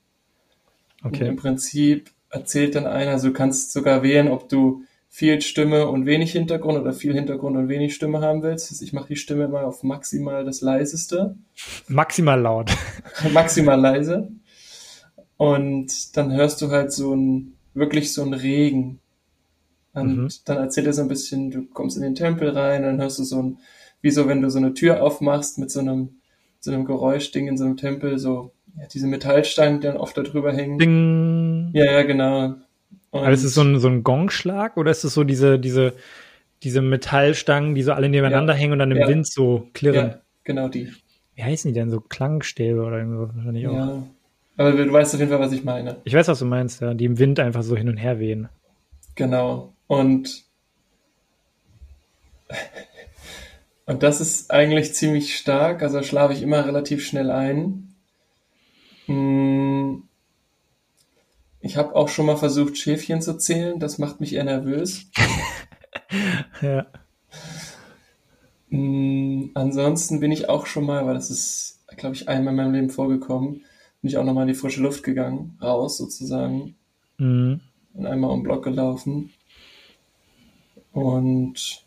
[1.03, 1.27] Und Okay.
[1.27, 6.05] im Prinzip erzählt dann einer, also du kannst sogar wählen, ob du viel Stimme und
[6.05, 8.69] wenig Hintergrund oder viel Hintergrund und wenig Stimme haben willst.
[8.71, 11.35] Also ich mache die Stimme mal auf maximal das leiseste,
[11.87, 12.71] Maximal laut.
[13.33, 14.31] maximal leise.
[15.37, 18.99] Und dann hörst du halt so ein, wirklich so ein Regen.
[19.93, 20.29] Und Mhm.
[20.45, 23.23] dann erzählt er so ein bisschen, du kommst in den Tempel rein, dann hörst du
[23.23, 23.57] so ein,
[24.01, 26.19] wie so, wenn du so eine Tür aufmachst mit so einem,
[26.59, 30.21] so einem Geräuschding in so einem Tempel, so, ja, diese Metallstangen, die dann oft da
[30.21, 30.77] drüber hängen.
[30.77, 31.71] Ding.
[31.73, 32.55] Ja, ja, genau.
[33.11, 35.93] Und Aber ist es so ein, so ein Gongschlag oder ist es so diese, diese,
[36.61, 39.07] diese Metallstangen, die so alle nebeneinander hängen und dann im Ja.
[39.07, 40.07] Wind so klirren?
[40.09, 40.89] ja, genau die.
[41.35, 41.89] Wie heißen die denn?
[41.89, 43.73] So Klangstäbe oder irgendwas wahrscheinlich auch.
[43.73, 44.03] Ja.
[44.57, 45.95] Aber du weißt auf jeden Fall, was ich meine.
[46.03, 46.93] Ich weiß, was du meinst, ja.
[46.93, 48.49] Die im Wind einfach so hin und her wehen.
[49.15, 49.73] Genau.
[49.89, 50.45] Und,
[53.87, 55.81] und das ist eigentlich ziemlich stark.
[55.81, 57.95] Also schlafe ich immer relativ schnell ein.
[59.07, 60.03] Hm,
[61.61, 63.79] Ich habe auch schon mal versucht, Schäfchen zu zählen.
[63.79, 65.07] Das macht mich eher nervös.
[66.61, 66.85] ja.
[68.69, 72.73] Mm, ansonsten bin ich auch schon mal, weil das ist, glaube ich, einmal in meinem
[72.73, 73.63] Leben vorgekommen,
[74.01, 76.75] bin ich auch nochmal in die frische Luft gegangen, raus sozusagen.
[77.17, 77.61] Mhm.
[77.95, 79.31] Und einmal um den Block gelaufen.
[80.91, 81.83] Und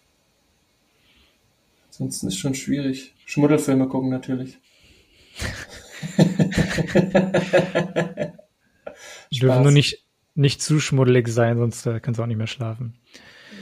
[1.89, 3.15] ansonsten ist schon schwierig.
[3.27, 4.59] Schmuddelfilme gucken natürlich.
[9.33, 12.95] Dürfen nur nicht, nicht zu schmuddelig sein, sonst äh, kannst du auch nicht mehr schlafen.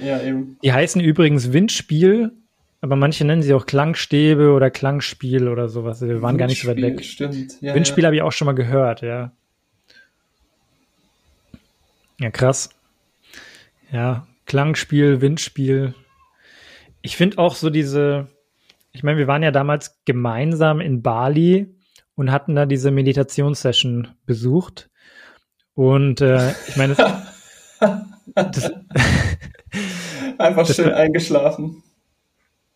[0.02, 0.58] Ja, eben.
[0.62, 2.32] Die heißen übrigens Windspiel,
[2.80, 6.00] aber manche nennen sie auch Klangstäbe oder Klangspiel oder sowas.
[6.00, 7.04] Wir waren gar nicht so weit weg.
[7.04, 7.60] Stimmt.
[7.60, 8.08] Ja, Windspiel ja.
[8.08, 9.32] habe ich auch schon mal gehört, ja.
[12.18, 12.70] Ja, krass.
[13.92, 15.94] Ja, Klangspiel, Windspiel.
[17.02, 18.26] Ich finde auch so diese,
[18.90, 21.72] ich meine, wir waren ja damals gemeinsam in Bali
[22.16, 24.90] und hatten da diese Meditationssession besucht.
[25.74, 26.96] Und äh, ich meine,
[30.38, 31.84] Einfach das schön eingeschlafen.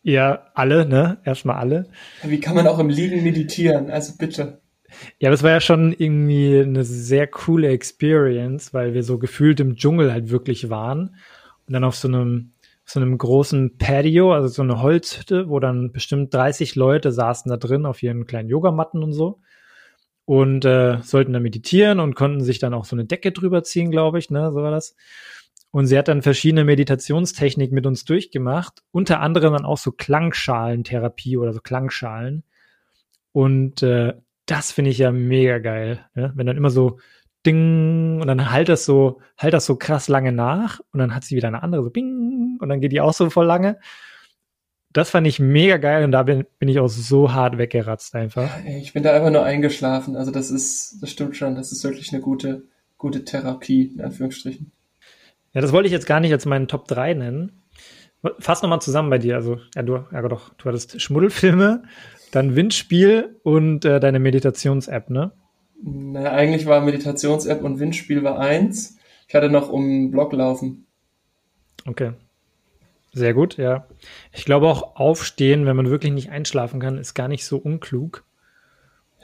[0.01, 1.17] ja, alle, ne?
[1.25, 1.89] Erstmal alle.
[2.23, 3.91] Wie kann man auch im Liegen meditieren?
[3.91, 4.61] Also bitte.
[5.19, 9.75] Ja, das war ja schon irgendwie eine sehr coole Experience, weil wir so gefühlt im
[9.75, 11.17] Dschungel halt wirklich waren
[11.67, 12.51] und dann auf so einem
[12.87, 17.57] so einem großen Patio, also so eine Holzhütte, wo dann bestimmt 30 Leute saßen da
[17.57, 19.39] drin auf ihren kleinen Yogamatten und so
[20.25, 23.91] und äh, sollten dann meditieren und konnten sich dann auch so eine Decke drüber ziehen,
[23.91, 24.95] glaube ich, ne, so war das.
[25.71, 31.37] Und sie hat dann verschiedene Meditationstechniken mit uns durchgemacht, unter anderem dann auch so Klangschalentherapie
[31.37, 32.43] oder so Klangschalen.
[33.33, 34.13] Und äh,
[34.45, 36.31] das finde ich ja mega geil, ne?
[36.35, 36.99] wenn dann immer so
[37.45, 41.23] Ding und dann halt das so, halt das so krass lange nach und dann hat
[41.23, 43.77] sie wieder eine andere so Bing und dann geht die auch so voll lange.
[44.91, 48.49] Das fand ich mega geil und da bin, bin ich auch so hart weggeratzt einfach.
[48.65, 50.15] Ich bin da einfach nur eingeschlafen.
[50.15, 51.55] Also das ist, das stimmt schon.
[51.55, 52.63] Das ist wirklich eine gute,
[52.97, 54.71] gute Therapie, in Anführungsstrichen.
[55.53, 57.63] Ja, das wollte ich jetzt gar nicht als meinen Top 3 nennen.
[58.39, 59.35] Fass nochmal zusammen bei dir.
[59.35, 61.83] Also, ja, du, ja doch, du hattest Schmuddelfilme,
[62.31, 65.31] dann Windspiel und äh, deine Meditations-App, ne?
[65.87, 68.97] Naja, eigentlich war Meditations-App und Windspiel war eins.
[69.27, 70.87] Ich hatte noch um Block laufen.
[71.85, 72.13] Okay.
[73.13, 73.87] Sehr gut, ja.
[74.33, 78.25] Ich glaube auch aufstehen, wenn man wirklich nicht einschlafen kann, ist gar nicht so unklug.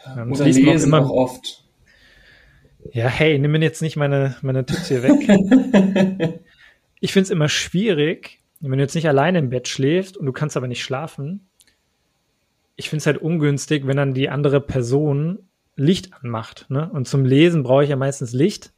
[0.06, 1.64] Ja, Oder liest man auch lesen immer- auch oft.
[2.94, 5.28] Ja, hey, nimm mir jetzt nicht meine, meine Tipps hier weg.
[7.00, 10.32] ich finde es immer schwierig, wenn du jetzt nicht alleine im Bett schläfst und du
[10.32, 11.48] kannst aber nicht schlafen.
[12.76, 16.66] Ich finde es halt ungünstig, wenn dann die andere Person Licht anmacht.
[16.70, 16.90] Ne?
[16.92, 18.74] Und zum Lesen brauche ich ja meistens Licht.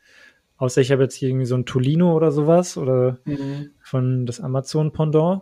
[0.57, 3.71] Außer ich habe jetzt hier irgendwie so ein Tolino oder sowas oder Mhm.
[3.81, 5.41] von das Amazon-Pendant.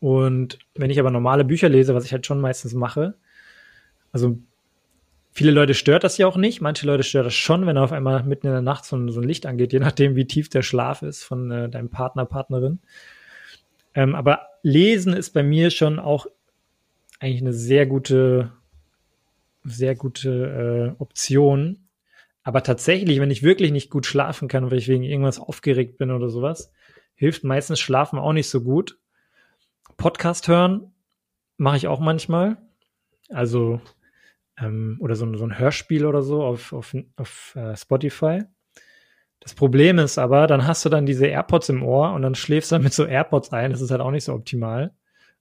[0.00, 3.14] Und wenn ich aber normale Bücher lese, was ich halt schon meistens mache,
[4.12, 4.38] also
[5.32, 6.60] viele Leute stört das ja auch nicht.
[6.60, 9.20] Manche Leute stört das schon, wenn auf einmal mitten in der Nacht so ein, so
[9.20, 12.80] ein Licht angeht, je nachdem, wie tief der Schlaf ist von äh, deinem Partner, Partnerin.
[13.94, 16.26] Ähm, aber Lesen ist bei mir schon auch
[17.20, 18.52] eigentlich eine sehr gute,
[19.64, 21.88] sehr gute äh, Option.
[22.42, 26.10] Aber tatsächlich, wenn ich wirklich nicht gut schlafen kann, weil ich wegen irgendwas aufgeregt bin
[26.10, 26.72] oder sowas,
[27.14, 28.98] hilft meistens Schlafen auch nicht so gut.
[29.96, 30.92] Podcast hören
[31.58, 32.56] mache ich auch manchmal.
[33.28, 33.80] Also,
[34.58, 38.42] ähm, oder so, ein- so ein Hörspiel oder so auf, auf, auf äh, Spotify.
[39.38, 42.70] Das Problem ist aber, dann hast du dann diese AirPods im Ohr und dann schläfst
[42.70, 43.70] du dann mit so AirPods ein.
[43.70, 44.92] Das ist halt auch nicht so optimal,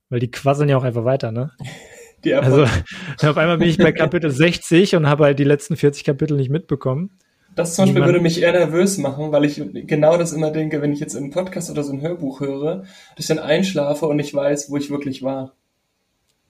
[0.09, 1.51] weil die quasseln ja auch einfach weiter, ne?
[2.24, 2.63] Die Also
[3.22, 6.49] auf einmal bin ich bei Kapitel 60 und habe halt die letzten 40 Kapitel nicht
[6.49, 7.11] mitbekommen.
[7.55, 10.93] Das zum Beispiel würde mich eher nervös machen, weil ich genau das immer denke, wenn
[10.93, 12.84] ich jetzt einen Podcast oder so ein Hörbuch höre,
[13.15, 15.53] dass ich dann einschlafe und nicht weiß, wo ich wirklich war.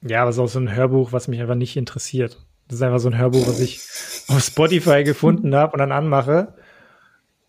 [0.02, 2.38] Ja, aber es ist auch so ein Hörbuch, was mich einfach nicht interessiert.
[2.68, 3.80] Das ist einfach so ein Hörbuch, was ich
[4.28, 6.54] auf Spotify gefunden habe und dann anmache.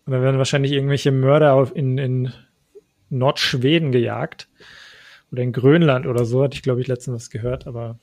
[0.04, 2.32] Und dann werden wahrscheinlich irgendwelche Mörder auf, in, in
[3.08, 4.48] Nordschweden gejagt.
[5.32, 7.98] Oder in Grönland oder so, hatte ich, glaube ich, letztens was gehört, aber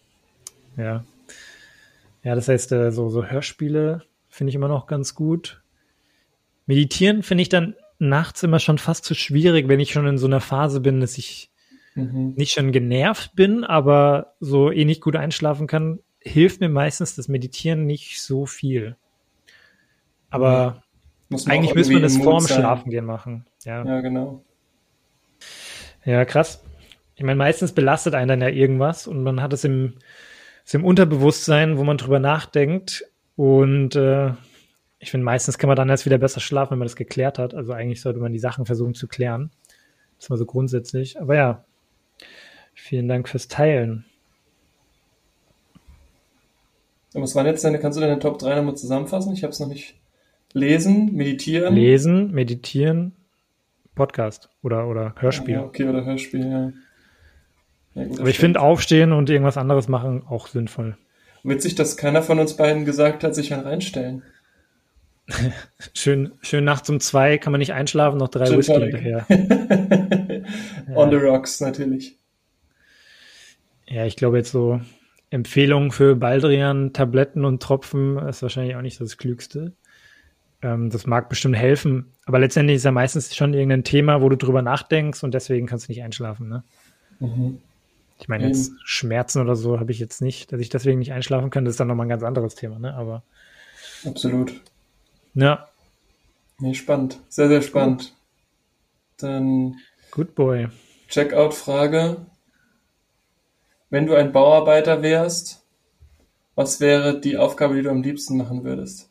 [0.78, 1.04] ja.
[2.24, 5.62] Ja, das heißt, äh, so, so Hörspiele finde ich immer noch ganz gut.
[6.68, 10.28] Meditieren finde ich dann nachts immer schon fast zu schwierig, wenn ich schon in so
[10.28, 11.52] einer Phase bin, dass ich
[11.96, 12.36] Mhm.
[12.38, 17.28] nicht schon genervt bin, aber so eh nicht gut einschlafen kann, hilft mir meistens das
[17.28, 18.96] Meditieren nicht so viel.
[20.30, 20.84] Aber
[21.30, 22.60] man eigentlich müsste man das vorm sein.
[22.60, 23.46] Schlafen gehen machen.
[23.66, 23.84] Ja.
[23.86, 24.44] Ja, genau.
[26.06, 26.64] ja, krass.
[27.16, 29.96] Ich meine, meistens belastet einen dann ja irgendwas und man hat es im,
[30.72, 33.04] es im Unterbewusstsein, wo man drüber nachdenkt.
[33.36, 34.30] Und äh,
[35.00, 37.54] ich finde, meistens kann man dann erst wieder besser schlafen, wenn man das geklärt hat.
[37.54, 39.52] Also eigentlich sollte man die Sachen versuchen zu klären.
[40.18, 41.20] Das war so grundsätzlich.
[41.20, 41.66] Aber ja,
[42.74, 44.06] vielen Dank fürs Teilen.
[47.14, 49.34] Und was waren jetzt deine, kannst du deine Top 3 nochmal zusammenfassen?
[49.34, 49.96] Ich habe es noch nicht
[50.54, 51.76] Lesen, meditieren.
[51.76, 53.12] Lesen, meditieren,
[53.94, 55.56] Podcast oder, oder Hörspiel.
[55.56, 56.72] Ja, okay, oder Hörspiel, ja.
[57.96, 60.98] Ja Aber ich finde Aufstehen und irgendwas anderes machen auch sinnvoll.
[61.44, 64.24] Witzig, dass keiner von uns beiden gesagt hat, sich ein reinstellen.
[65.94, 69.26] schön, schön nachts um zwei kann man nicht einschlafen, noch drei Whisky hinterher.
[70.96, 72.18] On the rocks, natürlich.
[73.88, 74.82] Ja, ich glaube jetzt so
[75.30, 79.74] Empfehlungen für Baldrian, Tabletten und Tropfen ist wahrscheinlich auch nicht das Klügste.
[80.62, 84.38] Ähm, das mag bestimmt helfen, aber letztendlich ist ja meistens schon irgendein Thema, wo du
[84.38, 86.50] drüber nachdenkst und deswegen kannst du nicht einschlafen.
[86.50, 86.64] Ne?
[87.20, 87.60] Mhm.
[88.22, 91.50] Ich meine, jetzt Schmerzen oder so habe ich jetzt nicht, dass ich deswegen nicht einschlafen
[91.50, 91.66] kann.
[91.66, 92.94] Das ist dann nochmal ein ganz anderes Thema, ne?
[92.94, 93.24] Aber.
[94.06, 94.62] Absolut.
[95.34, 95.68] Ja.
[96.60, 97.20] Nee, spannend.
[97.30, 98.14] Sehr, sehr spannend.
[99.18, 99.78] Dann.
[100.12, 100.68] Good boy.
[101.08, 102.28] Checkout-Frage.
[103.90, 105.66] Wenn du ein Bauarbeiter wärst,
[106.54, 109.10] was wäre die Aufgabe, die du am liebsten machen würdest?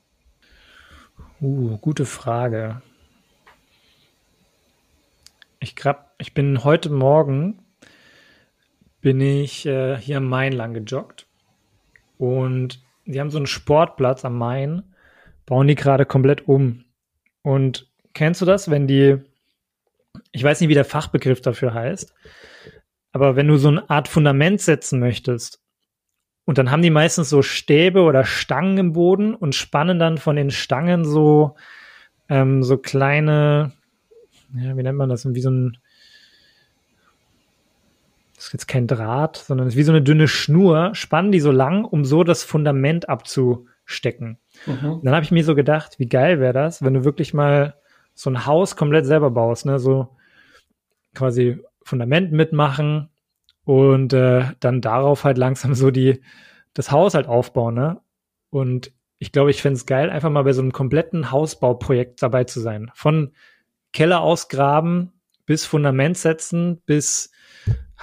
[1.40, 2.80] Uh, gute Frage.
[5.58, 7.58] Ich, grab, ich bin heute Morgen
[9.00, 11.26] bin ich äh, hier am Main lang gejoggt
[12.18, 14.82] und die haben so einen Sportplatz am Main,
[15.46, 16.84] bauen die gerade komplett um.
[17.42, 19.16] Und kennst du das, wenn die,
[20.32, 22.14] ich weiß nicht, wie der Fachbegriff dafür heißt,
[23.12, 25.60] aber wenn du so eine Art Fundament setzen möchtest
[26.44, 30.36] und dann haben die meistens so Stäbe oder Stangen im Boden und spannen dann von
[30.36, 31.56] den Stangen so,
[32.28, 33.72] ähm, so kleine,
[34.54, 35.78] ja, wie nennt man das, wie so ein,
[38.50, 41.52] ist jetzt kein Draht, sondern es ist wie so eine dünne Schnur, spannen die so
[41.52, 44.38] lang, um so das Fundament abzustecken.
[44.66, 45.02] Mhm.
[45.04, 47.76] Dann habe ich mir so gedacht, wie geil wäre das, wenn du wirklich mal
[48.12, 49.78] so ein Haus komplett selber baust, ne?
[49.78, 50.16] So
[51.14, 53.10] quasi Fundament mitmachen
[53.62, 56.20] und äh, dann darauf halt langsam so die
[56.74, 58.00] das Haus halt aufbauen, ne?
[58.50, 62.42] Und ich glaube, ich fände es geil, einfach mal bei so einem kompletten Hausbauprojekt dabei
[62.42, 62.90] zu sein.
[62.94, 63.30] Von
[63.92, 65.12] Keller ausgraben
[65.46, 67.30] bis Fundament setzen, bis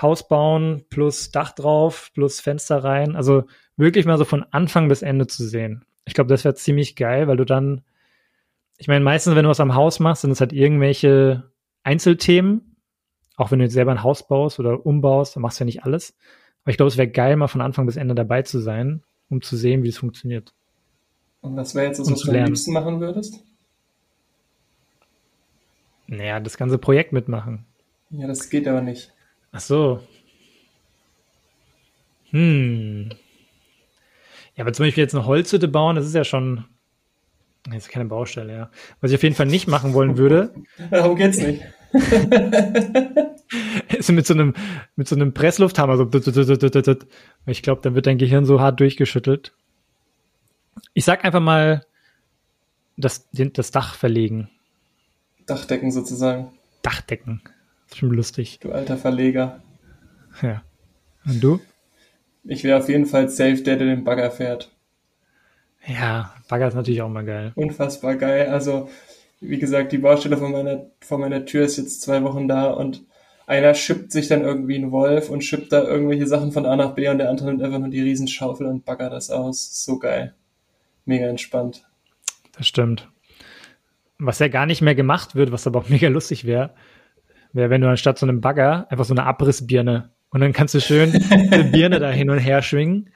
[0.01, 3.15] Haus bauen, plus Dach drauf, plus Fenster rein.
[3.15, 3.45] Also
[3.77, 5.85] wirklich mal so von Anfang bis Ende zu sehen.
[6.05, 7.81] Ich glaube, das wäre ziemlich geil, weil du dann,
[8.77, 11.51] ich meine, meistens, wenn du was am Haus machst, sind es halt irgendwelche
[11.83, 12.75] Einzelthemen.
[13.35, 15.83] Auch wenn du jetzt selber ein Haus baust oder umbaust, dann machst du ja nicht
[15.83, 16.15] alles.
[16.63, 19.41] Aber ich glaube, es wäre geil, mal von Anfang bis Ende dabei zu sein, um
[19.41, 20.53] zu sehen, wie es funktioniert.
[21.41, 23.43] Und was wäre jetzt das, was du am liebsten machen würdest?
[26.07, 27.65] Naja, das ganze Projekt mitmachen.
[28.09, 29.13] Ja, das geht aber nicht.
[29.57, 30.03] Ach so.
[32.29, 33.09] Hm.
[34.55, 36.65] Ja, aber zum Beispiel jetzt eine Holzhütte bauen, das ist ja schon.
[37.65, 38.69] Das ist keine Baustelle, ja.
[39.01, 40.53] Was ich auf jeden Fall nicht machen wollen würde.
[40.91, 41.63] Darum geht's nicht.
[43.97, 44.53] ist mit so einem,
[44.95, 46.07] mit so einem Presslufthammer so.
[47.47, 49.55] Ich glaube, dann wird dein Gehirn so hart durchgeschüttelt.
[50.93, 51.83] Ich sag einfach mal,
[52.95, 54.51] das, das Dach verlegen.
[55.47, 56.51] Dachdecken sozusagen.
[56.83, 57.41] Dachdecken.
[57.95, 58.59] Schon lustig.
[58.61, 59.61] Du alter Verleger.
[60.41, 60.63] Ja.
[61.25, 61.59] Und du?
[62.43, 64.71] Ich wäre auf jeden Fall safe der, der den Bagger fährt.
[65.85, 67.51] Ja, Bagger ist natürlich auch mal geil.
[67.55, 68.47] Unfassbar geil.
[68.49, 68.89] Also,
[69.39, 73.05] wie gesagt, die Baustelle vor meiner, vor meiner Tür ist jetzt zwei Wochen da und
[73.45, 76.95] einer schippt sich dann irgendwie einen Wolf und schippt da irgendwelche Sachen von A nach
[76.95, 79.83] B und der andere nimmt einfach nur die Riesenschaufel und baggert das aus.
[79.83, 80.35] So geil.
[81.05, 81.85] Mega entspannt.
[82.57, 83.09] Das stimmt.
[84.19, 86.73] Was ja gar nicht mehr gemacht wird, was aber auch mega lustig wäre,
[87.53, 90.81] wäre, wenn du anstatt so einem Bagger einfach so eine Abrissbirne und dann kannst du
[90.81, 93.09] schön eine Birne da hin und her schwingen.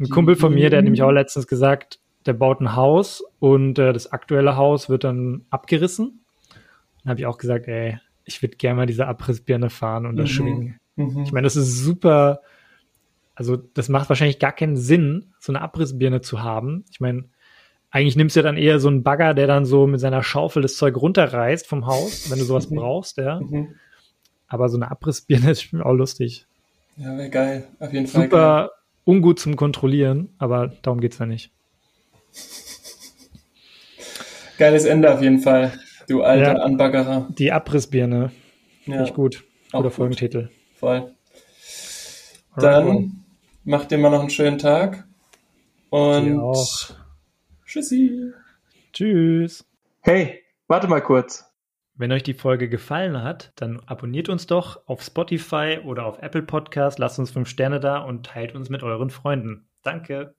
[0.00, 3.78] Ein Kumpel von mir, der hat nämlich auch letztens gesagt, der baut ein Haus und
[3.78, 6.24] äh, das aktuelle Haus wird dann abgerissen.
[7.02, 10.30] Dann habe ich auch gesagt, ey, ich würde gerne mal diese Abrissbirne fahren und das
[10.30, 10.32] mhm.
[10.32, 10.80] schwingen.
[10.96, 11.22] Mhm.
[11.24, 12.40] Ich meine, das ist super.
[13.34, 16.84] Also, das macht wahrscheinlich gar keinen Sinn, so eine Abrissbirne zu haben.
[16.90, 17.24] Ich meine,
[17.94, 20.62] eigentlich nimmst du ja dann eher so einen Bagger, der dann so mit seiner Schaufel
[20.62, 22.74] das Zeug runterreißt vom Haus, wenn du sowas mhm.
[22.74, 23.38] brauchst, ja.
[23.38, 23.76] Mhm.
[24.48, 26.44] Aber so eine Abrissbirne ist auch lustig.
[26.96, 27.68] Ja, wäre geil.
[27.78, 28.24] Auf jeden Fall.
[28.24, 28.70] Super
[29.04, 31.52] ungut zum Kontrollieren, aber darum geht's ja nicht.
[34.58, 35.78] Geiles Ende auf jeden Fall,
[36.08, 37.28] du alter ja, Anbaggerer.
[37.38, 38.32] Die Abrissbirne.
[38.86, 38.92] Ja.
[38.92, 39.44] Finde ich gut.
[39.70, 40.48] Guter Folgentitel.
[40.80, 41.12] Voll.
[42.56, 43.24] Dann
[43.62, 45.04] mach dir mal noch einen schönen Tag.
[45.90, 46.96] Und.
[47.74, 48.32] Tschüssi.
[48.92, 49.68] Tschüss.
[49.98, 51.52] Hey, warte mal kurz.
[51.96, 56.44] Wenn euch die Folge gefallen hat, dann abonniert uns doch auf Spotify oder auf Apple
[56.44, 59.66] Podcast, lasst uns fünf Sterne da und teilt uns mit euren Freunden.
[59.82, 60.36] Danke.